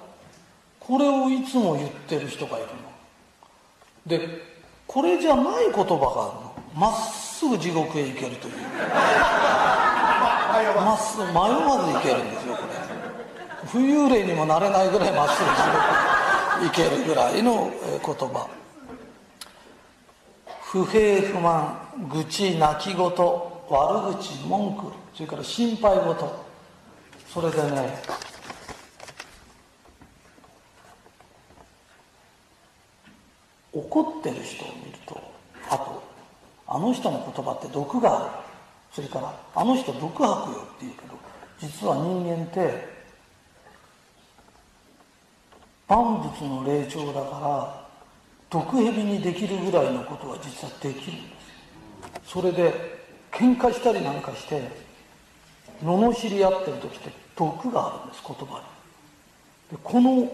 [0.78, 2.72] これをいつも言ってる人がいるの。
[4.06, 4.28] で
[4.86, 6.54] これじゃない言葉があるの。
[6.76, 8.54] まっすぐ地獄へ行けるという。
[10.76, 11.48] まっすぐ迷わ
[11.84, 13.80] ず行けるんですよこれ。
[13.80, 16.23] 浮遊霊にもなれないぐらいまっすぐ地獄
[16.62, 18.48] 行けるぐらいの言葉。
[20.62, 21.78] 不平不満
[22.10, 26.44] 愚痴泣き言悪口文句それから心配事。
[27.32, 28.02] それでね
[33.72, 35.20] 怒ってる人を見ると
[35.68, 36.02] あと
[36.68, 38.30] あの人の言葉って毒がある。
[38.92, 41.18] それからあの人毒吐くよって言うけど
[41.58, 42.93] 実は人間って
[45.88, 47.86] 万物の霊長だから
[48.50, 51.36] 毒蛇にできるぐらいのことは実はできるんで
[52.24, 52.30] す。
[52.32, 52.72] それで
[53.30, 54.70] 喧嘩したりなんかして
[55.82, 58.62] 罵り合ってる時って毒があるんです言葉
[59.70, 59.76] に。
[59.76, 60.32] でこの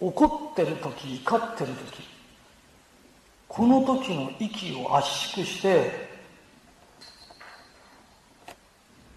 [0.00, 2.08] 怒ってる時怒ってる時
[3.48, 6.08] この時の息を圧縮して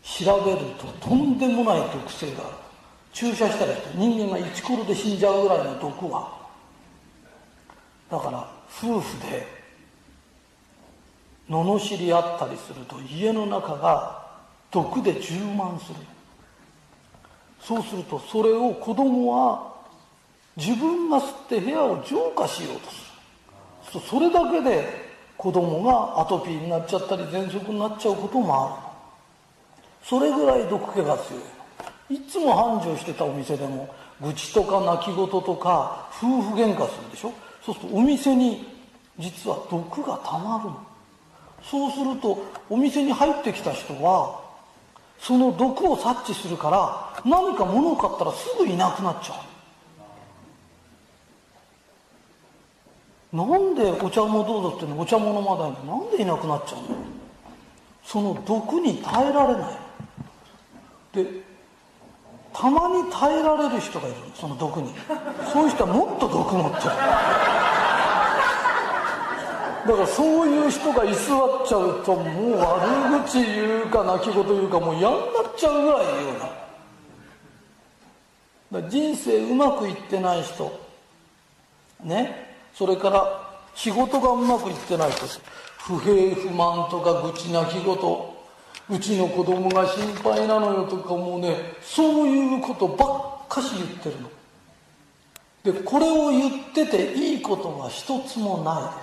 [0.03, 2.60] 調べるととんでもない毒性がある。
[3.13, 6.39] 注射したら人間がイチコロで死んじゃうぐらいの毒は。
[8.09, 9.45] だから夫婦で
[11.49, 14.25] 罵り合ったりすると家の中が
[14.71, 15.95] 毒で充満する。
[17.59, 19.71] そうするとそれを子供は
[20.57, 22.89] 自分が吸って部屋を浄化しようと
[23.91, 24.01] する。
[24.09, 28.91] それだけで子供がアトピーになっちゃったり喘息になっちゃうこともある。
[30.03, 31.41] それぐらい毒気が強い。
[32.11, 33.87] いつも繁盛してたお店でも
[34.21, 37.33] 愚痴とか泣き言とか夫婦喧嘩するでしょ？
[37.65, 38.67] そうするとお店に
[39.17, 40.85] 実は毒がたまるの。
[41.63, 44.41] そうするとお店に入ってきた人は
[45.19, 49.35] その毒を察知するから何か物を買ったらすぐいなくなっちゃ
[53.33, 56.87] うなんでお茶もどうぞってのお茶も飲まないのなんでいなくなっちゃうの？
[58.03, 59.77] その毒に耐えられない。
[61.13, 61.50] で
[62.53, 64.93] たまに耐えられる人がいるその毒に。
[65.53, 66.83] そういう人はもっと毒持ってる。
[69.87, 71.17] だからそういう人が居座っ
[71.67, 75.25] ちゃうともう悪口言うか泣き言言うかもう嫌になっ
[75.57, 76.51] ちゃうぐらい言うな。
[78.81, 80.71] だ人生うまくいってない人
[82.03, 82.55] ね。
[82.73, 85.25] それから仕事がうまくいってないと
[85.79, 88.30] 不平不満とか愚痴泣き言。
[88.91, 93.05] うちの子供が心配なのよとかもうねそういうことば
[93.45, 94.29] っかし言ってるの。
[95.63, 98.93] でこれを言ってていいことは一つもな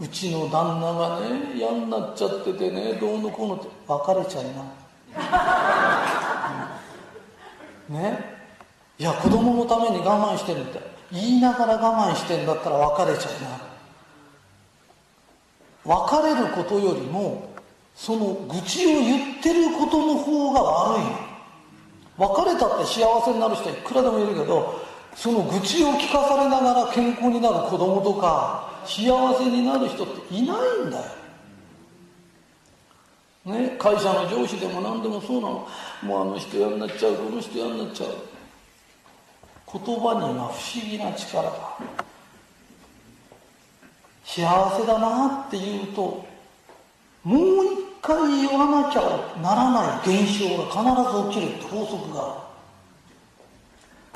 [0.00, 0.08] です。
[0.08, 4.64] うちの旦那がね嫌になっちゃっててねどうのこうのって別れちゃいな、
[7.90, 8.42] うん、ね。
[8.98, 10.92] いや子供のために我慢してるって。
[11.12, 13.60] 言いながら我慢してんだったら別れちゃいな。
[15.84, 17.51] 別れることよりも
[17.94, 21.32] その愚痴を言ってることの方が悪い。
[22.18, 24.80] 別れたって幸せになる人はいくらでもいるけど
[25.14, 29.04] その愚痴を聞かされながら健康になる子供とか幸
[29.38, 31.04] せになる人っていないんだよ。
[33.44, 35.68] ね、会社の上司でも何でもそうなの。
[36.02, 38.10] もうあの人嫌になっちゃうこの人嫌になっちゃう。
[39.72, 41.78] 言葉には不思議な力が
[44.24, 46.24] 幸せだなって言うと
[47.24, 47.70] もう一
[48.02, 48.16] 回
[48.48, 49.00] 言わなきゃ
[49.40, 50.82] ならない現象が必
[51.32, 52.26] ず起きるって法則があ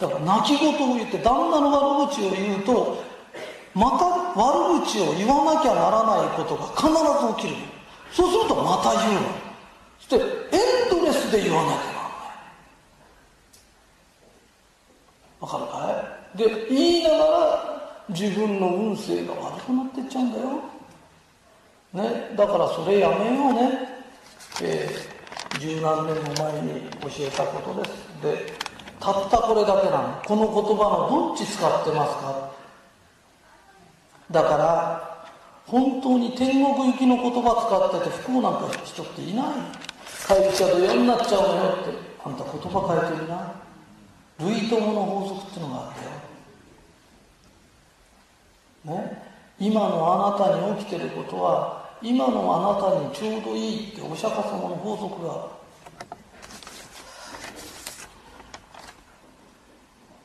[0.01, 0.09] る。
[0.09, 3.03] だから泣き言を言って旦那の悪口を言うと
[3.75, 4.05] また
[4.39, 6.95] 悪口を言わなきゃならないことが必ず
[7.43, 7.57] 起きる。
[8.13, 9.21] そうするとまた言うの。
[10.01, 10.21] そしてエ
[10.87, 12.03] ンドレスで言わなきゃならない。
[15.41, 16.03] わかるか
[16.35, 16.39] い？
[16.39, 20.76] で言いながら自分の運勢が悪くなってっちゃうんだよ。
[21.97, 23.89] ね、だからそれやめようね、
[24.63, 27.93] えー、十何年も前に教えたことです。
[28.23, 28.53] で
[29.01, 30.23] たったこれだけなの。
[30.27, 32.51] この言葉のどっち使ってますか？
[34.31, 35.27] だから
[35.67, 39.47] 本当に天国行きの言葉使ってて不幸なんか人っていない。
[40.27, 41.95] 会社で嫌になっちゃうのよって
[42.25, 43.55] あんた言葉変えてみな
[44.41, 45.93] 類友の法則っていうのがあっ
[48.85, 48.99] たよ。
[48.99, 49.23] ね。
[49.59, 55.57] 今のあなたに起きてることは今のあなたにちょうどいいってお釈迦様の法則が。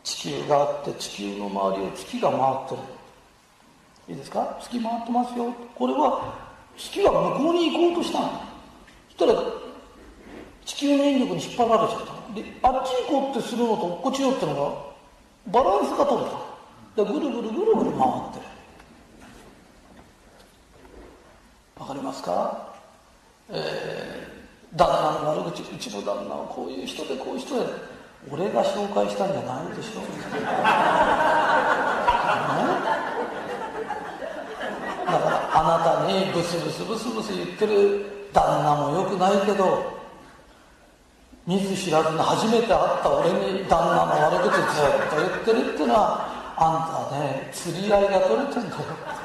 [0.03, 2.81] 地球があって地球の周りを月が回ってる。
[4.09, 4.59] いいですか？
[4.61, 5.51] 月回ってますよ。
[5.73, 6.35] これは
[6.77, 8.25] 月が向こうに行こうとしたそ
[9.11, 9.41] したら
[10.65, 12.33] 地球の引力に引っ張られちゃった。
[12.35, 17.03] であっち行こうってするのとこっちよってのがバランスが取れた。
[17.03, 18.50] でぐるぐるぐるぐる回ってる。
[21.81, 22.75] わかりますか、
[23.49, 27.65] えー、旦那の悪口うちの旦那はこういう人でこういう人で
[28.29, 30.07] 俺が紹介したんじゃないでしょ、ね、
[35.09, 39.99] だからあなたにブスブスブスブス言ってる旦那もよくないけど
[41.47, 49.20] 見ず知らずに初めて会った俺に旦那の悪口ずっと言ってるっていうのはあんたね釣り合いが取れてんだよ。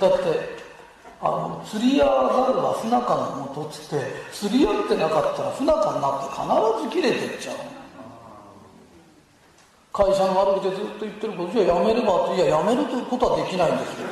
[0.00, 0.64] だって
[1.20, 7.56] あの釣り合わざるは不仲のもとっつって釣り合ってなかったら不仲になって必ず切れてっちゃう。
[9.94, 14.08] 会社の悪口でずっと言ってることじゃあやめればっていややめるということはできないんですよ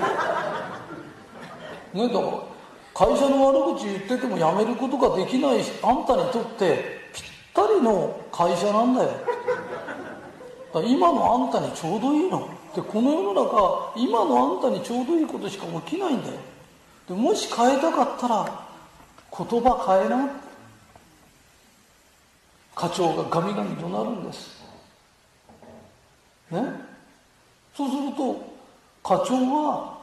[2.06, 2.52] ねだから
[2.94, 9.10] 会社の悪口言っててもやめることができないあんたにとってぴったりの会社なんだよ。
[10.80, 12.48] 今のあんたにちょうどいいの。
[12.74, 16.34] でこの世の中今のあんたにちょうどいいことしか起きないんだよ。
[17.08, 18.66] でもし変えたかったら
[19.36, 20.30] 言葉変えな
[22.74, 24.62] 課長がガミガミ怒鳴るんです。
[26.50, 26.62] ね？
[27.76, 28.52] そうすると
[29.02, 29.98] 課長は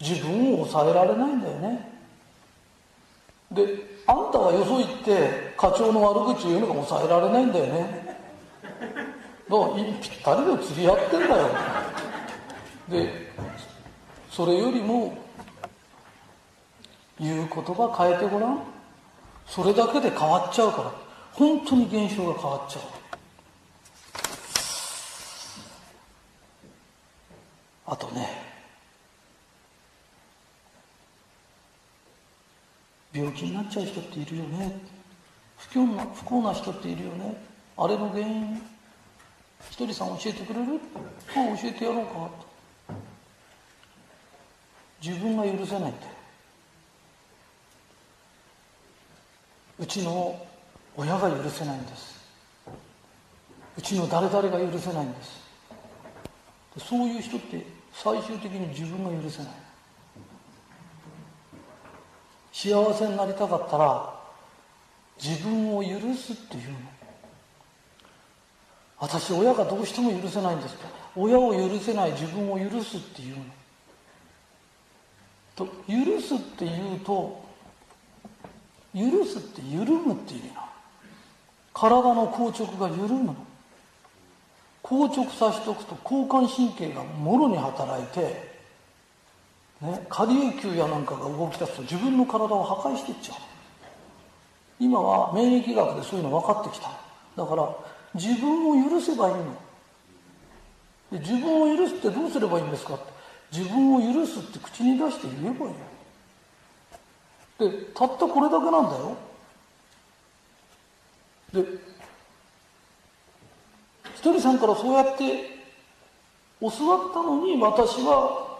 [0.00, 1.92] 自分を抑えられないんだよね。
[3.52, 3.62] で
[4.06, 8.03] あんたはよそ行って課長の悪口言うのが抑えられないんだよね。
[9.48, 11.48] だからぴったりで釣り合ってんだよ。
[12.88, 13.32] で
[14.30, 15.16] それよりも
[17.20, 18.62] 言う言葉変えてごらん。
[19.46, 20.92] それだけで変わっちゃうから。
[21.34, 22.82] 本当に現象が変わっちゃう。
[27.86, 28.42] あとね
[33.12, 34.80] 病気になっちゃう人っているよね。
[35.58, 37.36] 不幸な不幸な人っているよね。
[37.76, 38.73] あれの原因。
[39.70, 40.80] ひとりさん教えてくれる？
[41.30, 42.30] あ教えてやろうか
[45.02, 45.94] 自分が許せないんだよ
[49.78, 50.46] うちの
[50.96, 52.14] 親が許せないんです。
[53.76, 55.42] うちの誰々が許せないんです。
[56.78, 59.52] そういう人って最終的に自分が許せない。
[62.52, 64.14] 幸せになりたかったら
[65.20, 66.78] 自分を許すっていうの。
[68.98, 70.76] 私親がどうしても許せないんです
[71.16, 73.44] 親を許せない自分を許すっていうの。
[75.56, 77.44] と許すっていうと
[78.92, 80.64] 許すって緩むっていう意味な
[81.72, 83.36] 体の硬直が緩むの。
[84.82, 88.20] 硬直させておくと交感神経がもろに働いて、
[89.80, 93.38] ね、下流球やなんかが動き出すと自分の体を破壊していっちゃう。
[94.80, 96.90] 今は免疫学でそういうの分かってきた
[97.36, 97.68] だから
[98.14, 99.44] 自分を許せばいいの。
[101.12, 102.94] で自分を許すってどうすればいいんですか？
[102.94, 103.04] って
[103.52, 105.72] 自分を許すって口に出して言えばいい
[107.68, 107.70] の。
[107.70, 109.16] でたったこれだけなんだよ。
[111.52, 111.64] で
[114.16, 115.54] ひとりさんからそうやって
[116.60, 118.58] 教わったのに私は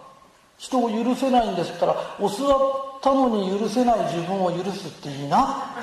[0.58, 5.74] 人を許せないんですったら教わったのに許せない自分を許すっていいな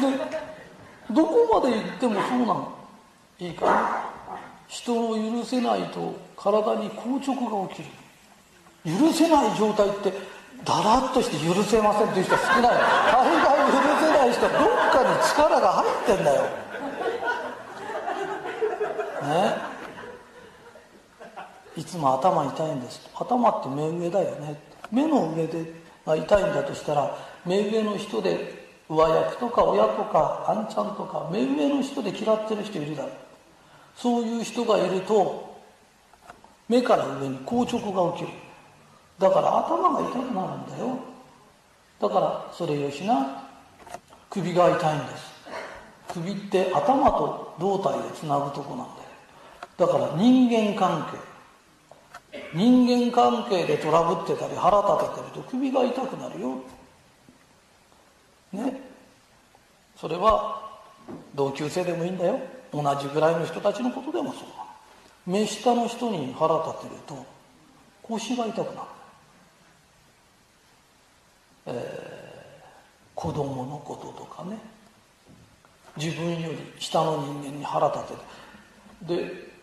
[0.00, 2.72] でどこまで行ってもそうなの
[3.38, 4.10] いいか？
[4.66, 7.02] 人を許せないと体に硬
[7.32, 7.84] 直が起き
[8.84, 8.98] る。
[8.98, 10.12] 許せない状態って
[10.64, 12.72] だらっとして許せませんっていう人は少ない。
[12.72, 16.42] あれが許せない人はどっかに力が入ってんだよ。
[19.22, 19.74] ね？
[21.76, 23.10] いつも頭痛いんです。
[23.14, 24.60] 頭って目上だよね。
[24.90, 25.72] 目の上で
[26.06, 33.12] が痛いんだとしたら目上の人で上役とか親とかあんちゃんとか目上の人で嫌ってる人いるだろう。
[33.96, 35.54] そういう人がいると
[36.68, 38.32] 目から上に硬直が起きる。
[39.18, 40.98] だから頭が痛くなるんだよ。
[42.00, 43.48] だからそれよしな
[44.28, 45.34] 首が痛いんです。
[46.12, 49.08] 首って頭と胴体でつなぐとこなんだよ。
[49.76, 51.34] だから人間関係。
[52.52, 56.58] 人間関係でトラブってたり腹立ててると首が痛くなるよ。
[58.54, 58.80] ね。
[59.96, 60.62] それは
[61.34, 62.40] 同級生でもいいんだよ。
[62.72, 64.42] 同じぐらいの人たちのことでもそう
[65.26, 67.24] 目下の人に腹立てると
[68.02, 68.88] 腰が痛くなる、
[71.66, 71.74] えー、
[73.14, 74.58] 子供のこととかね。
[75.96, 78.14] 自分より下の人間に腹立て
[79.06, 79.54] てで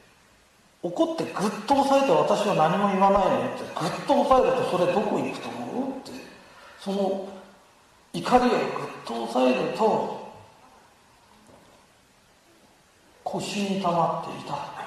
[0.82, 1.34] 怒ってぐっ
[1.68, 6.12] と押さえて私は何も言わないのってぐっと押さえるとそれどこ行くと思うって。
[6.80, 7.30] その
[8.14, 8.60] 怒りをぐっ
[9.06, 10.32] と押さえると
[13.24, 14.82] 腰に溜まっていた。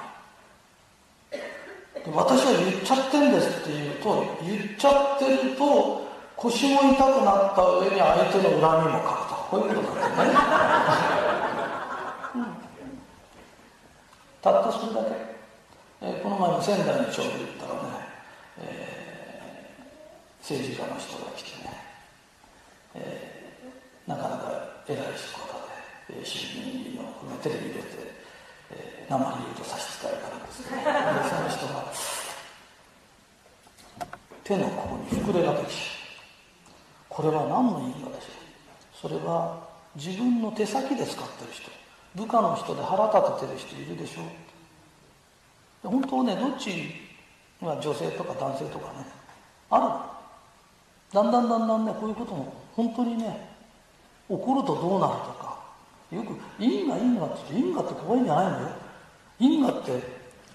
[2.13, 6.05] 私は言っちゃってんですって言うと言っちゃってると
[6.35, 9.35] 腰も痛くなった上に相手の恨みもかくと。
[9.49, 10.39] こういうことなんだよね、
[12.35, 12.45] うん、
[14.41, 15.15] たったそれだけ、
[16.01, 17.89] えー、この前の仙台にちょうど行ったらね、
[18.59, 21.84] えー、政治家の人が来てね、
[22.95, 24.51] えー、なかなか
[24.87, 25.53] 偉い仕事
[26.07, 27.03] で、えー、衆議院議員の
[27.43, 28.15] テレビ出て
[28.71, 30.77] えー、生に言うと差し支えからですね。
[30.77, 30.83] で
[31.29, 31.85] その人が
[34.43, 35.69] 手のここに膨れができ
[37.09, 38.29] これは何の因果でしょ
[39.07, 39.07] う？
[39.07, 41.69] それは自分の手先で使ってる人。
[42.15, 44.21] 部下の人で腹立ててる人いるでしょ
[45.87, 45.89] う？
[45.91, 46.91] 本当はねどっち
[47.61, 49.05] が女性とか男性とかね
[49.69, 49.83] ある
[51.13, 53.49] だんだんだんだんねこういうことも本当にね
[54.27, 55.59] 起こるとどうなるとか
[56.11, 58.69] よく因果因果って因果って怖いんじゃないのよ。
[59.39, 60.03] 因果って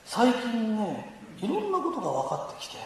[0.04, 2.76] 最近ねいろんなことが分かってきて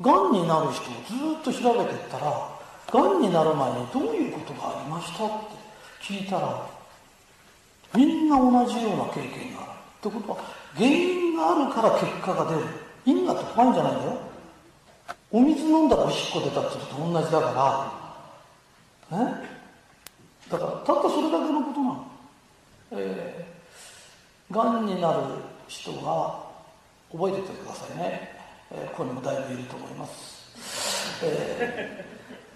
[0.00, 0.94] がんになる人を
[1.42, 2.50] ずっと調べてったら
[2.92, 5.34] がんになる前にどういうことがありましたって
[6.02, 6.66] 聞いたら
[7.94, 9.70] みんな同じような経験がある。
[10.08, 10.38] ってことは
[10.74, 12.66] 原因があるから結果が出る。
[13.06, 14.18] 因果って怖いんじゃないんだよ。
[15.34, 17.98] お水飲んだらおしっこ出たってことと同じだか
[19.10, 19.18] ら。
[19.18, 19.34] ね
[20.48, 22.06] だからたったそれだけのことなの。
[22.92, 25.22] えー、がんになる
[25.66, 26.52] 人は
[27.10, 28.30] 覚えててくださいね、
[28.70, 32.06] えー、ここにもだいぶいると思います、え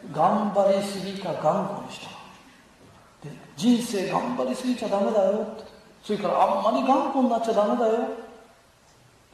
[0.08, 2.10] ー、頑張りすぎか頑固にした。
[3.28, 5.56] で人生頑張りすぎちゃダメだよ
[6.04, 8.27] それからあんまり頑固になっちゃダメだよ。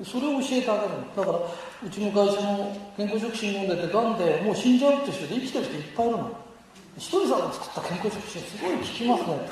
[0.03, 1.39] それを教えてあげるだから
[1.87, 6.37] うちの会社の健康食品飲んでてがんでもう死んじゃうって人で生きてる人いっぱいいるの。
[6.99, 9.49] ひとりさんが作った健康食品すごい効きますね。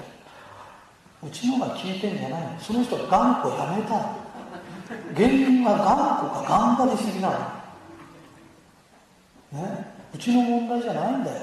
[1.24, 2.58] うちのが効いてんじゃないの。
[2.58, 4.02] その人が頑固やめたい。
[5.14, 5.86] 原因は頑
[6.28, 7.30] 固が頑張りすぎな
[9.52, 9.60] の。
[9.62, 9.92] ね？
[10.12, 11.36] うちの問題じゃないんだよ。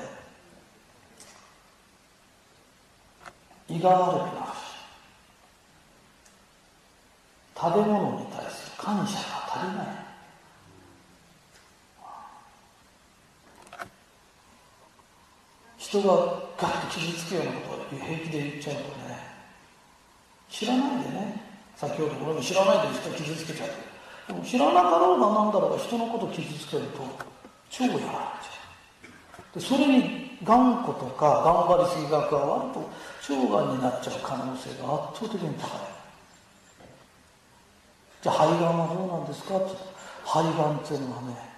[3.69, 4.59] 胃が悪くなるし。
[7.61, 9.19] 食べ物に対する感謝が
[9.53, 9.87] 足りない。
[15.77, 16.07] 人が
[16.57, 19.19] ガッと傷つくようなことを平気で言っちゃうとね。
[20.49, 21.43] 知らないでね。
[21.75, 23.69] 先ほど俺も知らないで人傷つけちゃう
[24.27, 27.03] でも知らなかろうが何だろうが人のこと傷つけると
[27.69, 28.11] 超やられちゃ
[29.55, 29.59] う。
[29.59, 32.79] でそれに頑固とか頑張りすぎが加わると
[33.33, 35.98] 腸がんになっちゃう可能性が圧倒的に高い。
[38.21, 39.57] じゃあ肺がんはどうなんですか？
[39.57, 39.75] って
[40.25, 41.49] 肺がんっていうのはね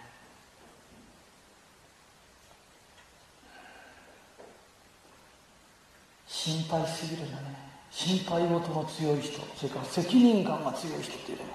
[6.28, 7.72] 心配すぎるんだね。
[7.92, 11.44] 心配事の強い人それから責任感が強い人っていうの。
[11.44, 11.50] は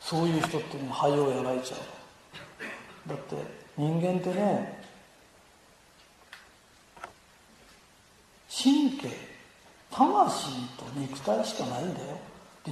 [0.00, 3.08] そういう人ってね肺をやられちゃう。
[3.08, 3.36] だって
[3.76, 4.82] 人間ってね
[8.48, 9.08] 神経
[9.90, 12.18] 魂と肉体しかないんだよ。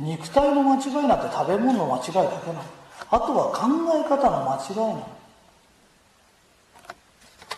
[0.01, 2.63] 肉体の間違いなんて食べ物の間違いだけなの。
[3.11, 5.09] あとは考え方の間違いなの。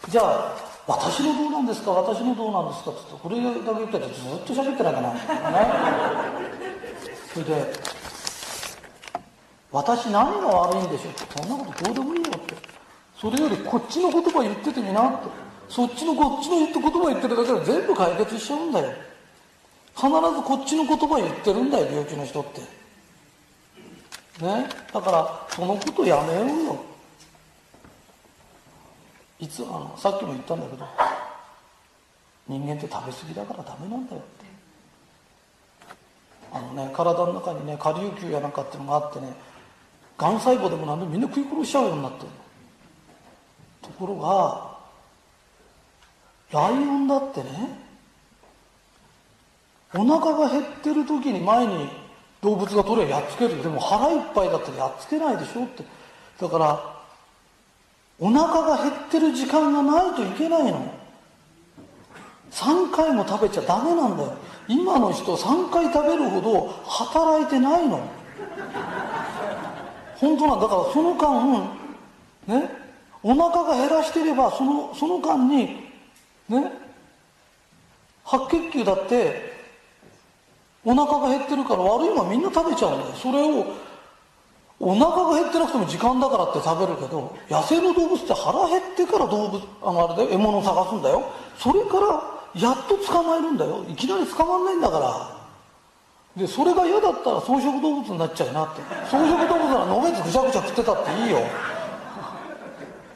[0.09, 0.57] じゃあ
[0.87, 1.91] 私のどうなんですか？
[1.93, 2.91] 私のどうなんですか？
[2.91, 4.15] って言ってこれだけ言ったらずっ
[4.47, 5.21] と喋ってなきゃならないね。
[7.33, 7.73] それで
[9.73, 11.13] 私何が悪いんでしょう？
[11.13, 12.55] ってそんなことどうでもいいよって。
[13.21, 15.29] それよりこっちの言葉言っててみなって。
[15.69, 18.93] そっちのこっちの言った言葉言ってるだけで全部解決しちゃうんだよ。
[19.97, 22.61] 必ずこっちの言葉言ってるんだよ病気の人って。
[24.45, 24.69] ね？
[24.93, 26.85] だからそのことやめようよ。
[29.41, 30.87] いつあのさっきも言ったんだけど
[32.47, 34.47] 人間って食べ過ぎだからダメなんだよって。
[36.53, 39.33] あのね体の中にね下流球やなんかっていうのがあってね
[40.19, 42.29] がん細胞でもなんでもみんな食い殺しちゃうようになってる
[43.83, 44.77] ところが
[46.53, 47.86] ライオンだってね
[49.95, 51.89] お腹が減ってる時に前に
[52.43, 53.63] 動物が取れやっつける。
[53.63, 55.85] でも腹いっぱいだったらやっつけないでしょって。
[56.41, 56.97] だから
[58.19, 60.93] お腹が減ってる時間がないといけないの。
[62.51, 64.35] 3回も食べちゃダメなんだよ。
[64.69, 68.01] 今の人3回食べるほど働いてないの。
[70.17, 71.61] 本当なんだからその間
[72.47, 72.71] ね
[73.23, 75.91] お腹が減らしてればそのその間に
[76.49, 76.73] ね
[78.25, 79.56] 白血球だって
[80.87, 83.67] お腹が減ってるから悪いもんみんな食べちゃうんだよそれを
[84.79, 91.33] お腹が減ってなくても時間だからって食べるけど野生の動物って腹減ってから動物あのあれだよ獲物を探すんだよ。
[91.59, 93.85] それからやっと捕まえるんだよ。
[93.89, 95.37] いきなり捕まんないんだから。
[96.37, 98.83] でそれが嫌だったら草食動物になっちゃいなって。
[99.09, 101.39] 草食動物ならのべつぐちゃぐちゃ食ってたっていいよ。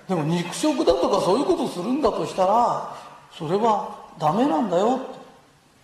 [0.09, 2.97] でも肉食だとかそういうことするんだとしたら
[3.31, 4.99] それはダメなんだよ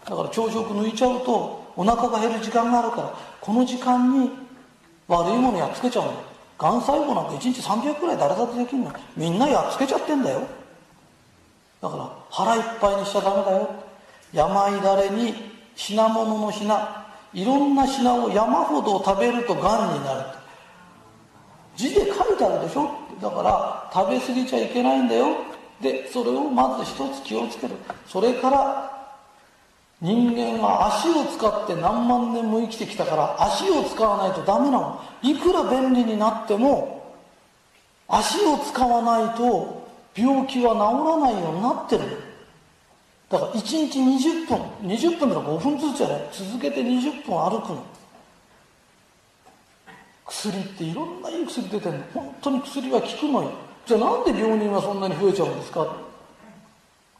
[0.04, 4.30] だから朝食抜いちゃうとお腹が減る時間があるからこの時間に
[5.06, 6.12] 悪いものやっつけちゃうの。
[6.58, 8.92] がん細胞なんか1日300くらい誰だってできるの。
[9.16, 10.40] みんなやっつけちゃってんだよ。
[11.82, 13.70] だから腹いっぱいにしちゃダメだよ。
[14.32, 15.34] 病だれに
[15.76, 20.20] 品物の品いろんな品を山ほど食べるとがんになる
[21.76, 22.90] 字で書いてあるでしょ。
[23.20, 25.36] だから食べ過ぎちゃいけないんだよ。
[25.80, 27.74] でそれをまず一つ気をつける。
[28.06, 28.95] それから
[30.02, 35.00] 人間は足を使って何万年も生きてきたから足を使わないとダメなの。
[35.22, 37.16] いくら便利になっても
[38.06, 42.04] 足を使わないと病気は治らないようになってる
[43.30, 46.28] だから1日20分20分なら5分ずつじゃない。
[46.30, 47.82] 続けて20分歩くの。
[50.26, 52.04] 薬っていろんないい薬出てるの。
[52.12, 53.50] 本当に薬は効くのよ。
[53.86, 55.96] じゃあなんで病人はそんなに増えちゃうんですか？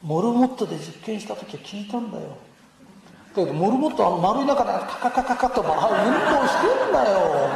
[0.02, 2.36] モルモットで実験した時は聞いたんだよ。
[3.36, 7.48] だけどモルモットあの丸い中でカカカカカとあ運動してんだよ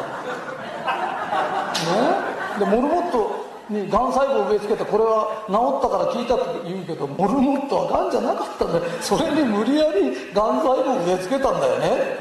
[1.80, 12.18] ねでモルモットにがん細胞を植え付けてこれは治ったから聞いたって言うけどモルモットはがんじゃなかったんだよそれに無理やりがん細胞を植え付けたんだよね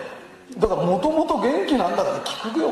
[0.57, 2.71] だからもともと元気なんだから聞くよ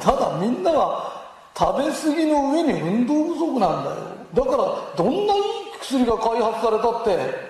[0.00, 3.96] ただみんなは食べ過ぎの上に運動不足なんだよ
[4.34, 5.42] だからどんないい
[5.80, 7.47] 薬が開発されたって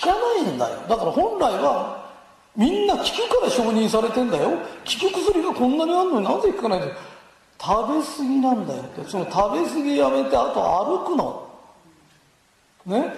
[0.00, 0.76] 効かないんだよ。
[0.88, 2.10] だから本来は
[2.56, 3.06] みんな効く
[3.40, 4.50] から承認されてんだよ。
[4.50, 4.62] 効く
[5.12, 6.94] 薬がこんなにあるのになぜ効かないんだよ
[7.60, 9.10] 食べ過ぎなんだよって。
[9.10, 11.48] その食べ過ぎやめてあと歩くの。
[12.86, 13.12] ね？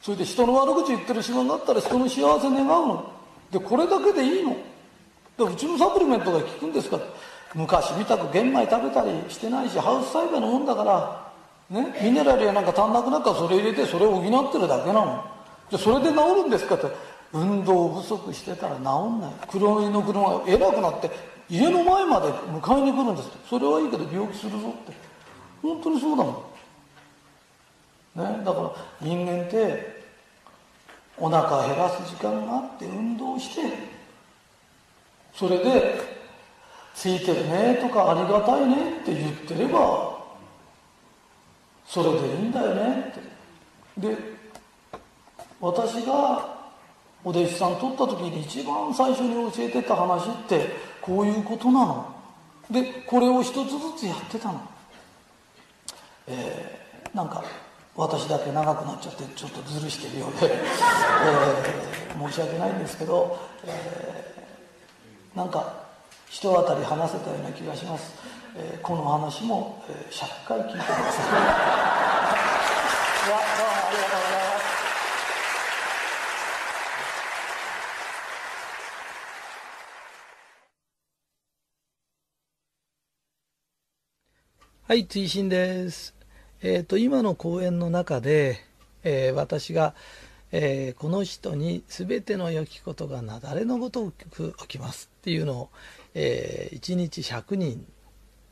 [0.00, 3.12] それで人の悪口言ってる暇があったら人の幸せ願うの。
[3.50, 4.56] でこれだけでいいの。
[5.36, 6.98] でうちのサプリメントが効くんですか？
[7.54, 11.32] 昔みたく玄米食べたりしてないしハウス栽培のもんだから
[11.68, 11.92] ね？
[12.02, 15.24] ミネラルやなんか足んなくなったらそれ入れてそれを補ってるだけなの。
[15.70, 17.10] じゃそれで治るんですかって。
[17.32, 19.32] 運動不足してたら治んない。
[19.48, 21.10] 黒いの車が偉くなって
[21.48, 24.92] 家の前まで迎えに来るんですそれはいいけど病気するぞって。
[25.62, 26.34] 本当にそうだもん。
[28.40, 30.02] ね、だから人間って
[31.16, 33.62] お腹減らす時間があって運動して
[35.32, 36.00] それで
[36.92, 40.18] 「ついてるね」とか「ありがたいね」って言ってれば
[41.86, 43.14] それでいいんだよね
[43.96, 44.08] って。
[44.08, 44.39] で
[45.60, 46.58] 私が
[47.22, 50.70] お弟子さん取った時に一番最初に教えてた話って
[51.02, 52.14] こういうことなの？
[52.70, 54.60] でこれを一つずつやってたの。
[56.26, 57.44] えー、なんか
[57.96, 63.36] 私だけ長くなっちゃってちょっとずるしてるようで、えー、申し訳ないんですけど、
[63.66, 65.74] えー、なんか
[66.28, 68.14] 人当たり話せたような気がします、
[68.56, 70.94] えー、この話も、えー、100回聞いてください
[73.26, 74.49] どうもありがとうございます。
[84.90, 86.16] はい、追伸です。
[86.62, 88.58] えっ、ー、と、今の講演の中で、
[89.04, 89.94] えー、私が、
[90.50, 95.68] えー、この人に全ての良きことがなだれのごとく起きますっていうのを、
[96.14, 97.86] え1日100人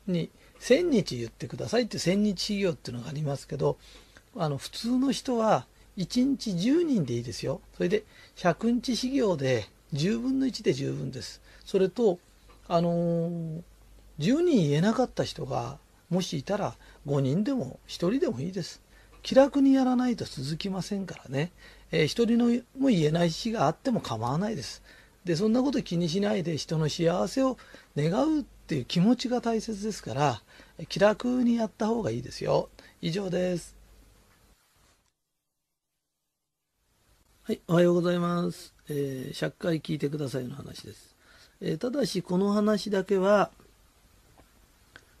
[0.07, 0.29] に
[0.61, 3.77] 1000日言ってくださいって1000日修行っていうのがありますけど、
[4.37, 5.65] あの、普通の人は
[5.97, 7.59] 1日10人でいいですよ。
[7.75, 8.05] それで
[8.37, 11.41] 100日修行で10分の1で十分です。
[11.65, 12.17] それと、
[12.69, 13.29] あの
[14.19, 15.79] 10人言えなかった人が
[16.09, 16.75] もしいたら
[17.07, 18.81] 5人でも1人でもいいです。
[19.21, 21.51] 気楽にやらないと続きませんからね。
[21.91, 22.45] えー、一人の
[22.77, 24.81] も言えない日があっても構わないです。
[25.25, 27.57] で、そんなこと気にしないで人の幸せを
[27.95, 30.41] 願うっていう気持ちが大切ですから、
[30.87, 32.69] 気楽にやった方がいいですよ。
[33.01, 33.75] 以上です。
[37.43, 38.73] はい、おはようございます。
[38.89, 41.15] えー、100回聞いてくださいの話です。
[41.61, 43.51] えー、ただし、この話だけは、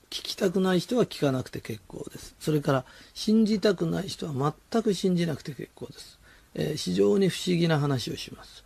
[0.09, 2.35] 聞きたくない人は聞かなくて結構です。
[2.39, 6.17] それから信じたくない人は全く信じなくて結構です。
[6.55, 8.63] えー、非常に不思議な話をします、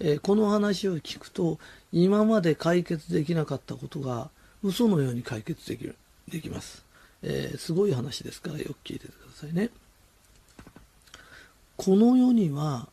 [0.00, 1.58] えー、この話を聞くと
[1.92, 4.30] 今まで解決できなかったことが
[4.62, 5.94] 嘘のように解決できる
[6.26, 6.82] できます、
[7.22, 9.68] えー、すごい話ですからよく聞いててくださいね。
[11.76, 12.88] この世には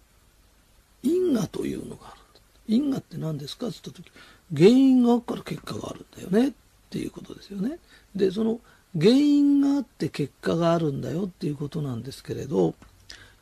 [1.01, 2.19] 因果というのがある。
[2.67, 3.67] 因果って何ですか？
[3.67, 4.11] って言った時
[4.53, 6.53] 原因があるから結果があるんだよね
[6.89, 7.77] っていうことですよね。
[8.15, 8.59] でその
[8.99, 12.73] 原因があって結果があるんだよっていうことなんですけれど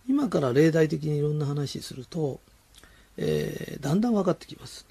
[0.10, 2.42] 今から例題的にいろんな話すると、
[3.16, 4.86] えー、だんだん分かってきます。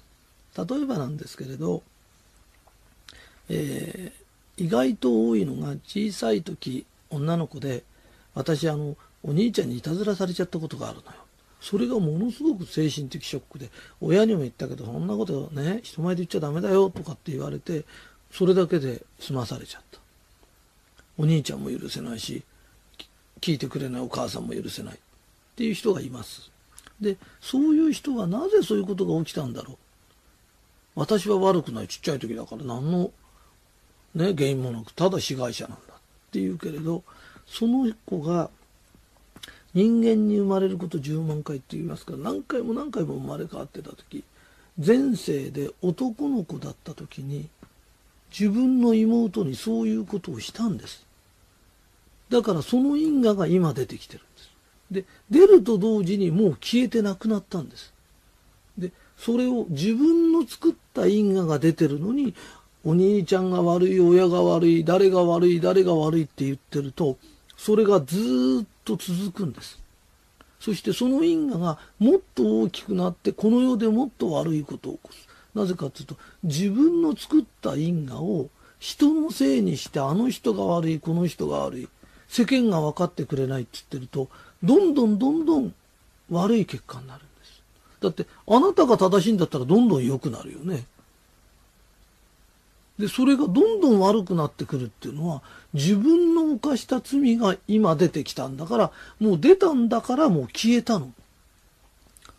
[0.57, 1.83] 例えばなんですけれど、
[3.49, 7.83] えー、意外と多いのが小さい時女の子で
[8.33, 11.17] 私あのお兄ちゃんにいたずらされちゃったことがあるのよ。
[11.59, 17.85] それがものすごく精神的ショックで親にも言ったけどそんなことね人前で言っちゃダメだよとかって言われて
[18.31, 19.99] それだけで済まされちゃった。
[21.17, 22.43] お兄ちゃんも許せないし
[23.41, 24.97] 聞いてくれないお母さんも許せないっ
[25.55, 26.51] ていう人がいます。
[27.01, 29.77] でそういう人はなぜそういうことが起きたんだろう。
[30.95, 33.11] 私は悪くないちっちゃい時だから何の、
[34.15, 35.99] ね、原因もなくただ被害者なんだっ
[36.31, 37.03] ていうけれど
[37.45, 38.49] その子が
[39.75, 44.23] 人間に生まれること10万回って言いますから何回も何回も生まれ変わってた時
[44.83, 47.47] 前世で男の子だった時に
[48.31, 51.05] 自分の妹にそういうことをしたんです。
[52.29, 54.51] だからその因果が今出てきてるんです。
[54.91, 57.93] で、出ると同時にもう消えてなくなったんです。
[58.77, 62.35] で、それを自分の作った因果が出てるのに、
[62.83, 67.17] お兄ちゃんが悪い、親が悪い、誰が悪い、誰が悪いって言ってると、
[67.57, 69.79] それがずっと続くんです。
[70.59, 75.27] そしてその因果がもっと大きくなって、この世でもっと悪いことを起こす。
[75.57, 78.49] なぜかというと自分の作った因果を
[78.79, 81.89] 人のせいにしてあの人が悪いこの人が悪い
[82.29, 84.29] 世間が分かってくれないって言ってると
[84.63, 85.73] どんどんどんどん
[86.29, 87.61] 悪い結果になるんです。
[88.01, 90.85] だってあなたが正しいんだったらどんどん良くなるよね。
[92.99, 95.41] でそれがどんどん悪くなってくるっていうのは
[95.73, 101.11] 自分の犯した罪が今出てきたんだからもう出たんだからもう消えたの。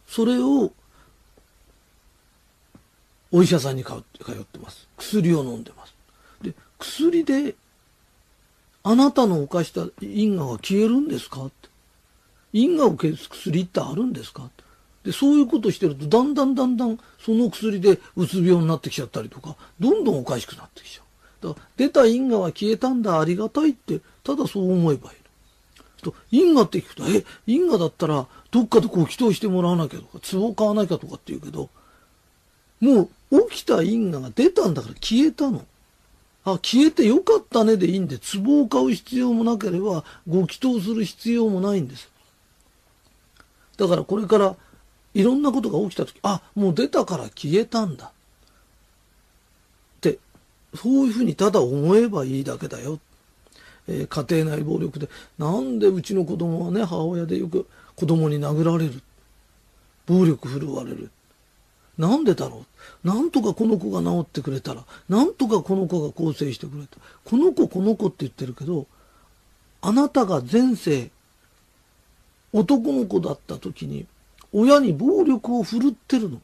[0.07, 0.73] それを
[3.31, 4.89] お医者さんに通ってます。
[4.97, 5.95] 薬を飲んでます。
[6.43, 7.55] で、薬で、
[8.83, 11.45] あなたの犯した因果が消えるんですか？
[11.45, 11.69] って。
[12.53, 14.49] 因果を消す薬ってあるんですか？
[15.05, 21.49] で、そういうことしてると、だんだんだんだんその薬でうつ病になってきちゃったりとか、どんどんおかしくなってきちゃう。
[21.49, 25.17] だから、出た因果は消えたんだ、ありがたいって、ただそう思えばいい
[26.03, 31.71] と因果って聞くと、え、因果だったら、どっかでこう祈祷してもらわなきゃとか、壺買わなきゃとかって言うけど、
[32.81, 35.65] もう起きた因果が出たんだから消えたの。
[36.45, 42.11] あ、消えてよかったねでいいんで、壺を買う必要もなければ、ご祈祷する必要もないんです。
[43.77, 44.57] だからこれから
[45.15, 48.07] いろんなことが起きた時、あ、もう出たから消えたんだ。
[48.07, 48.11] っ
[50.01, 50.19] て、
[50.75, 52.99] そういうふうにただ思えばいいだけだよ。
[53.89, 55.09] えー、家庭内暴力で、
[55.39, 57.67] なんでうちの子供はね、母親でよく
[57.97, 59.03] 子供に殴られる。
[60.07, 61.11] 暴力振るわれる。
[61.99, 62.65] なんでだろ
[63.05, 63.07] う？
[63.07, 66.97] なんとかこの子が治ってくれたら、なんとかこの子が更生してくれた。
[67.25, 68.87] この子、この子って言ってるけど、
[69.83, 71.11] あなたが前世、
[72.53, 74.07] 男の子だった時に、
[74.53, 76.41] 親に暴力を振るってるの。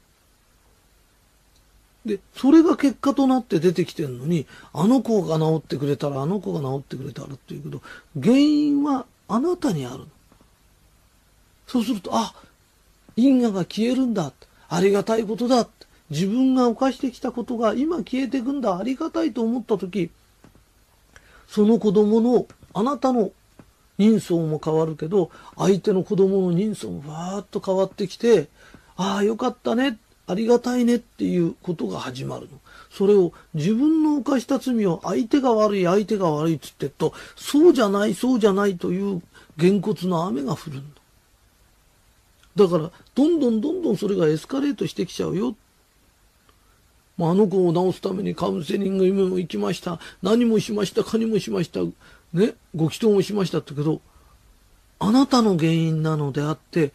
[2.05, 7.81] で、それが結果となって出てきてるのに、あの子が治ってくれたら、あの子が治ってくれたらっていうけど、
[8.21, 10.07] 原因はあなたにあるの。
[11.67, 12.35] そうすると、あ、
[13.17, 14.33] 因果が消えるんだ。
[14.75, 15.69] ありがたいことだ。
[16.11, 18.77] 自分が犯してきたことが今消えていくんだ。
[18.77, 20.11] ありがたいと思ったとき、
[21.49, 23.31] その子供の、あなたの
[23.99, 28.49] 人相も変わるけど、相手の子供の人相もわーっと変わってきて、
[28.97, 29.99] ああ、よかったね。
[30.27, 32.59] ありがたいねっていうことが始まるの。
[32.91, 39.23] それを自分の犯した罪を相手が悪い、相手が悪いっつってと、そうじゃない、そうじゃないという
[39.57, 40.95] げんこつの雨が降るん
[42.57, 42.69] だ。
[42.69, 45.57] から、どんどんどんどんそれがエスカレートしてきちゃうよ。
[47.17, 50.01] まあ、あの子を治すためにカウンセリングにも行きました。
[50.23, 51.81] 何もしました、かにもしました。
[52.33, 54.01] ね、ご祈祷もしましたってけど、
[54.99, 56.93] あなたの原因なのであって、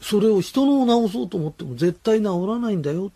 [0.00, 3.12] それを人のを治そうと思っても絶対治らないんだよ。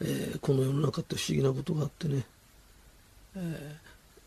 [0.00, 2.26] えー、この世の中って不思議なことがあってね、
[3.36, 3.38] え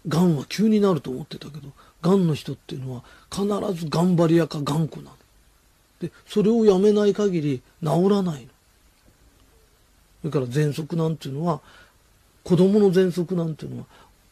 [0.08, 1.70] ー、癌は急になると思ってたけど、
[2.02, 3.46] 癌の人っていうのは必
[3.80, 5.19] ず頑張り屋か頑固なの。
[6.00, 8.48] で、それをやめない限り治らないの。
[10.22, 11.62] それから喘息なんていうのは、
[12.44, 13.86] 子供の喘息なんていうのは、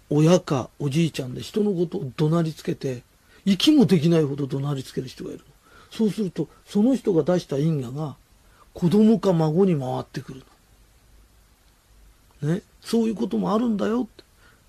[0.10, 3.04] 親かおじいちゃんで人のことを怒鳴りつけて、
[3.46, 5.46] 息もできないほど怒鳴りつける人がいるの。
[5.92, 8.16] そうすると、その人が出した因果が、
[8.74, 10.44] 子供か孫に回ってくる
[12.42, 12.54] の。
[12.54, 12.62] ね？
[12.82, 14.24] そういうこともあるんだよって。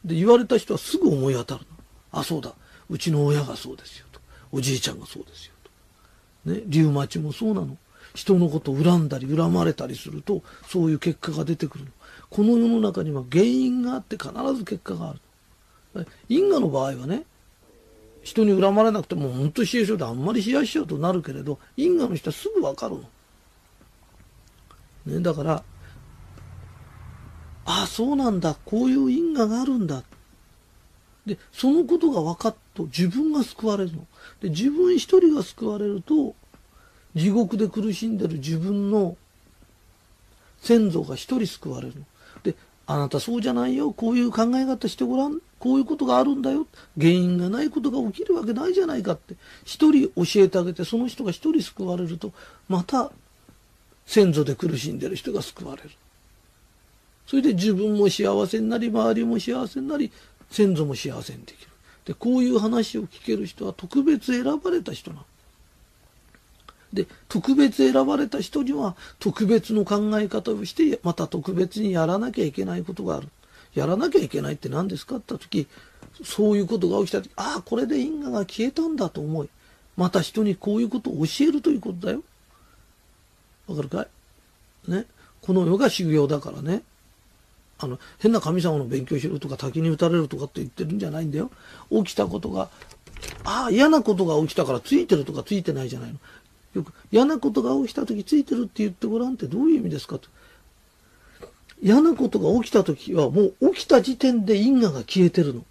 [0.04, 2.20] で、言われた人はすぐ思い当たるの。
[2.20, 2.54] あ、そうだ。
[2.88, 4.20] うちの親がそうですよと。
[4.50, 5.52] おじいちゃんがそうですよ。
[6.44, 6.62] ね。
[6.66, 7.76] リウマチもそうなの。
[8.14, 11.90] 人のことを恨んだり恨まれたりすると、そういう結果が出てくるの。
[12.30, 16.06] この世の中には原因があって必ず結果がある。
[16.28, 17.24] 因果の場合はね、
[18.22, 23.02] 人に恨まれなくても本当に冷え性であんまり冷やしちゃうとなるけれど、因果の人はすぐわかるの。
[25.06, 25.62] ね、だから、
[27.64, 30.02] ああ、そうなんだ、こういう因果があるんだ。
[31.26, 34.06] で、そのことが分かっと自分が救われるの。
[34.40, 36.34] で、自分一人が救われると、
[37.16, 39.16] 地獄で苦しんでる自分の
[40.60, 42.02] 先祖が一人救われるの。
[42.44, 42.54] で、
[42.86, 43.92] あなたそうじゃないよ。
[43.92, 45.40] こういう考え方してごらん。
[45.58, 46.68] こういうことがあるんだよ。
[46.96, 49.34] 原因がないことが起きるわけないじゃないかって。
[49.64, 52.32] 一人教えてあげて、その人が一人救われると、
[52.68, 53.10] また
[54.06, 55.90] 先祖で苦しんでる人が救われる。
[57.26, 60.10] それで自分も幸せになり、周りも幸せになり、
[60.50, 61.68] 先祖も幸せにできる。
[62.08, 65.24] で、こういう話を聞ける人は特別選ばれた人なの。
[66.90, 73.28] で、特別選ばれた人には特別の考え方をして、また特別にやらなきゃいけないことがある。
[73.74, 75.66] やらなきゃいけないって何ですかって言った時、
[76.24, 79.50] そういうことが起きた時、ああ、これで因果が消えたんだと思い、
[79.98, 82.22] また人にこういうことを教えるということだよ。
[83.66, 84.06] わかるか
[84.88, 84.90] い？
[84.90, 85.04] ね。
[85.42, 86.82] この世が修行だからね。
[87.78, 91.50] あの、変な神様の勉強しろとか滝に打たれるとかって言ってるんじゃないんだよ。
[91.90, 92.68] 起きたことが、
[93.44, 96.18] ああ、嫌なことが起きたからついてるとかついてないじゃないの。
[96.74, 100.28] よく、嫌なことが起きた時ついてるって言ってごらんってどういう意味ですかと。
[101.80, 105.64] 嫌なことが起きた時はもう起きた時点で因果が消えてるの。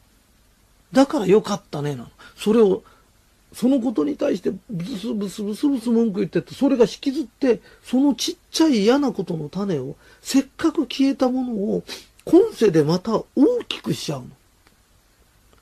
[0.94, 2.10] だからよかったねなの。
[2.38, 2.84] それを、
[3.58, 11.84] そのことに対してブスブスブスブス文句言ってって、それが引きずって、そのちっちゃい嫌なことの種を、せっかく消えたものを、
[12.24, 13.26] 今世でまた大
[13.68, 14.28] きくしちゃうの。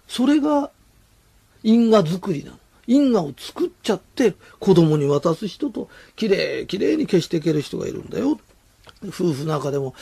[0.09, 0.71] それが
[1.63, 2.57] 因果作りなの。
[2.85, 5.87] 因果を作っちゃって子供に渡す人と、
[6.17, 8.37] きれいきれいに消していける人がいるんだよ。
[9.05, 9.95] 夫婦の中でも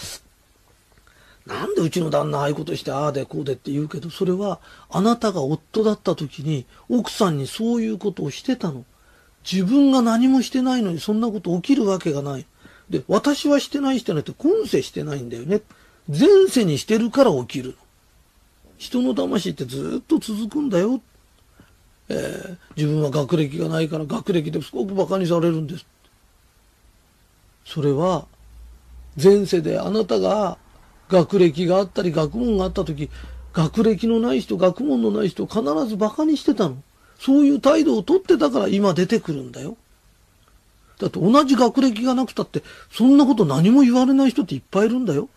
[1.45, 8.85] なんでうちの旦那ああいうことしてああでこうでって言うけど、それはあなたが夫だった時に奥さんにそういうことをしてたの。
[9.49, 12.45] 自分が何もしてないのにそんなこと起きるわけがない。
[12.89, 15.61] で、私はしてないしてないって今世してないんだよね。
[16.07, 17.73] 前世にしてるから起きるの。
[18.77, 21.01] 人の魂ってずっと続くんだよ。
[22.09, 25.85] えー、自分は学歴がないから学歴ですごく馬鹿にされるんです。
[27.65, 28.27] それは
[29.21, 30.57] 前世であなたが
[31.09, 33.09] 学歴があったり学問があった時、
[33.53, 36.77] 学歴のない人、学問のない人必ず馬鹿にしてたの。
[37.19, 39.77] そういう態度をとってたから今出てくるんだよ。
[40.99, 45.29] だって同じ学歴がなくたって、そんなこと何も言われない人っていっぱいいるんだよ。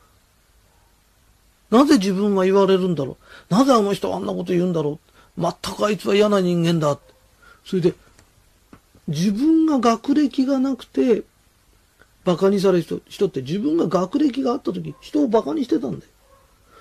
[1.71, 3.17] なぜ自分は言われるんだろ
[3.51, 5.01] うなぜあの人はあんなこと言うんだろ
[5.37, 6.99] う全くあいつは嫌な人間だ。
[7.65, 7.95] それで、
[9.09, 11.23] 自分が学歴がなくて、
[12.27, 16.13] 馬鹿にされる人って自分が学歴があった時、人を馬鹿にしてたんだよ。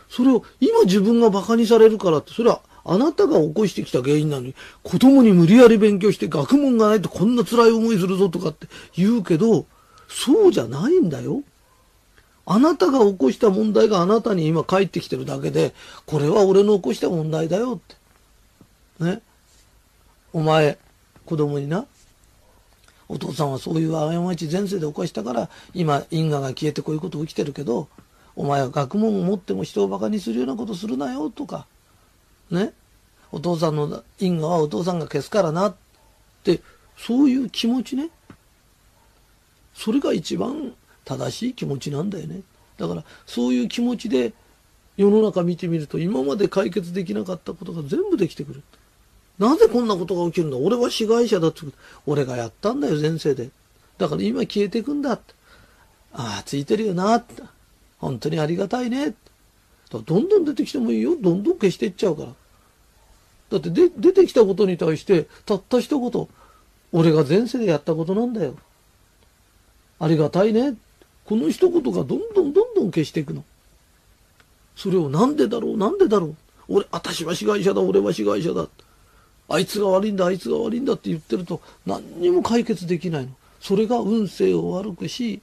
[0.09, 9.65] それを今自分が馬鹿にされるからって、それはあなたが起こしてきた原因なのに、子供に無理やり勉強して学問がないとこんな辛い思いするぞとかって言うけど、
[10.07, 11.43] そうじゃないんだよ。
[12.47, 15.73] あなたが起こした問題があなたに今返ってきてるだけで、
[16.05, 17.79] これは俺の起こした問題だよっ
[18.99, 19.03] て。
[19.03, 19.21] ね。
[20.31, 20.77] お前、
[21.25, 21.85] 子供にな、
[23.07, 27.87] お父さんはそういう過ち前世で犯したから、今因果が消えてこういうこと起きてるけど、
[28.35, 31.67] お前は学問を持っても人を馬鹿にするようなことするなよとか、
[32.49, 32.73] ね？
[33.31, 35.75] お父さんの因果はお父さんが消すからなっ
[36.43, 36.61] て、
[36.97, 38.09] そういう気持ちね。
[39.73, 42.41] それが一番正しい気持ちなんだよね。
[42.77, 44.33] だからそういう気持ちで
[44.97, 48.63] 世の中見てみると今まで解決できなかったことが全部できてくる。
[49.37, 50.57] なぜこんなことが起きるんだ？
[50.57, 51.61] 俺は被害者だって。
[52.05, 53.49] 俺がやったんだよ、前世で。
[53.97, 55.33] だから今消えていくんだって。
[56.13, 57.43] ああ、ついてるよなって。
[57.99, 59.17] 本当にありがたいねって。
[59.91, 61.15] どんどん出てきてもいいよ。
[61.19, 62.29] どんどん消していっちゃうから。
[63.49, 66.27] だってで出てきたことに対して、たった一言、
[66.91, 68.55] 俺が前世でやったことなんだよ。
[69.99, 70.75] ありがたいね。
[71.25, 73.43] この一言がどんどんどんどん消していくの。
[74.75, 76.35] それをなんでだろう、なんでだろう？
[76.67, 78.67] 俺、私は被害者だ、俺は被害者だ。
[79.47, 83.31] あいつが悪いんだ、あいつが悪いんだって言ってると何にも解決できないの。
[83.59, 85.41] それが運勢を悪くし、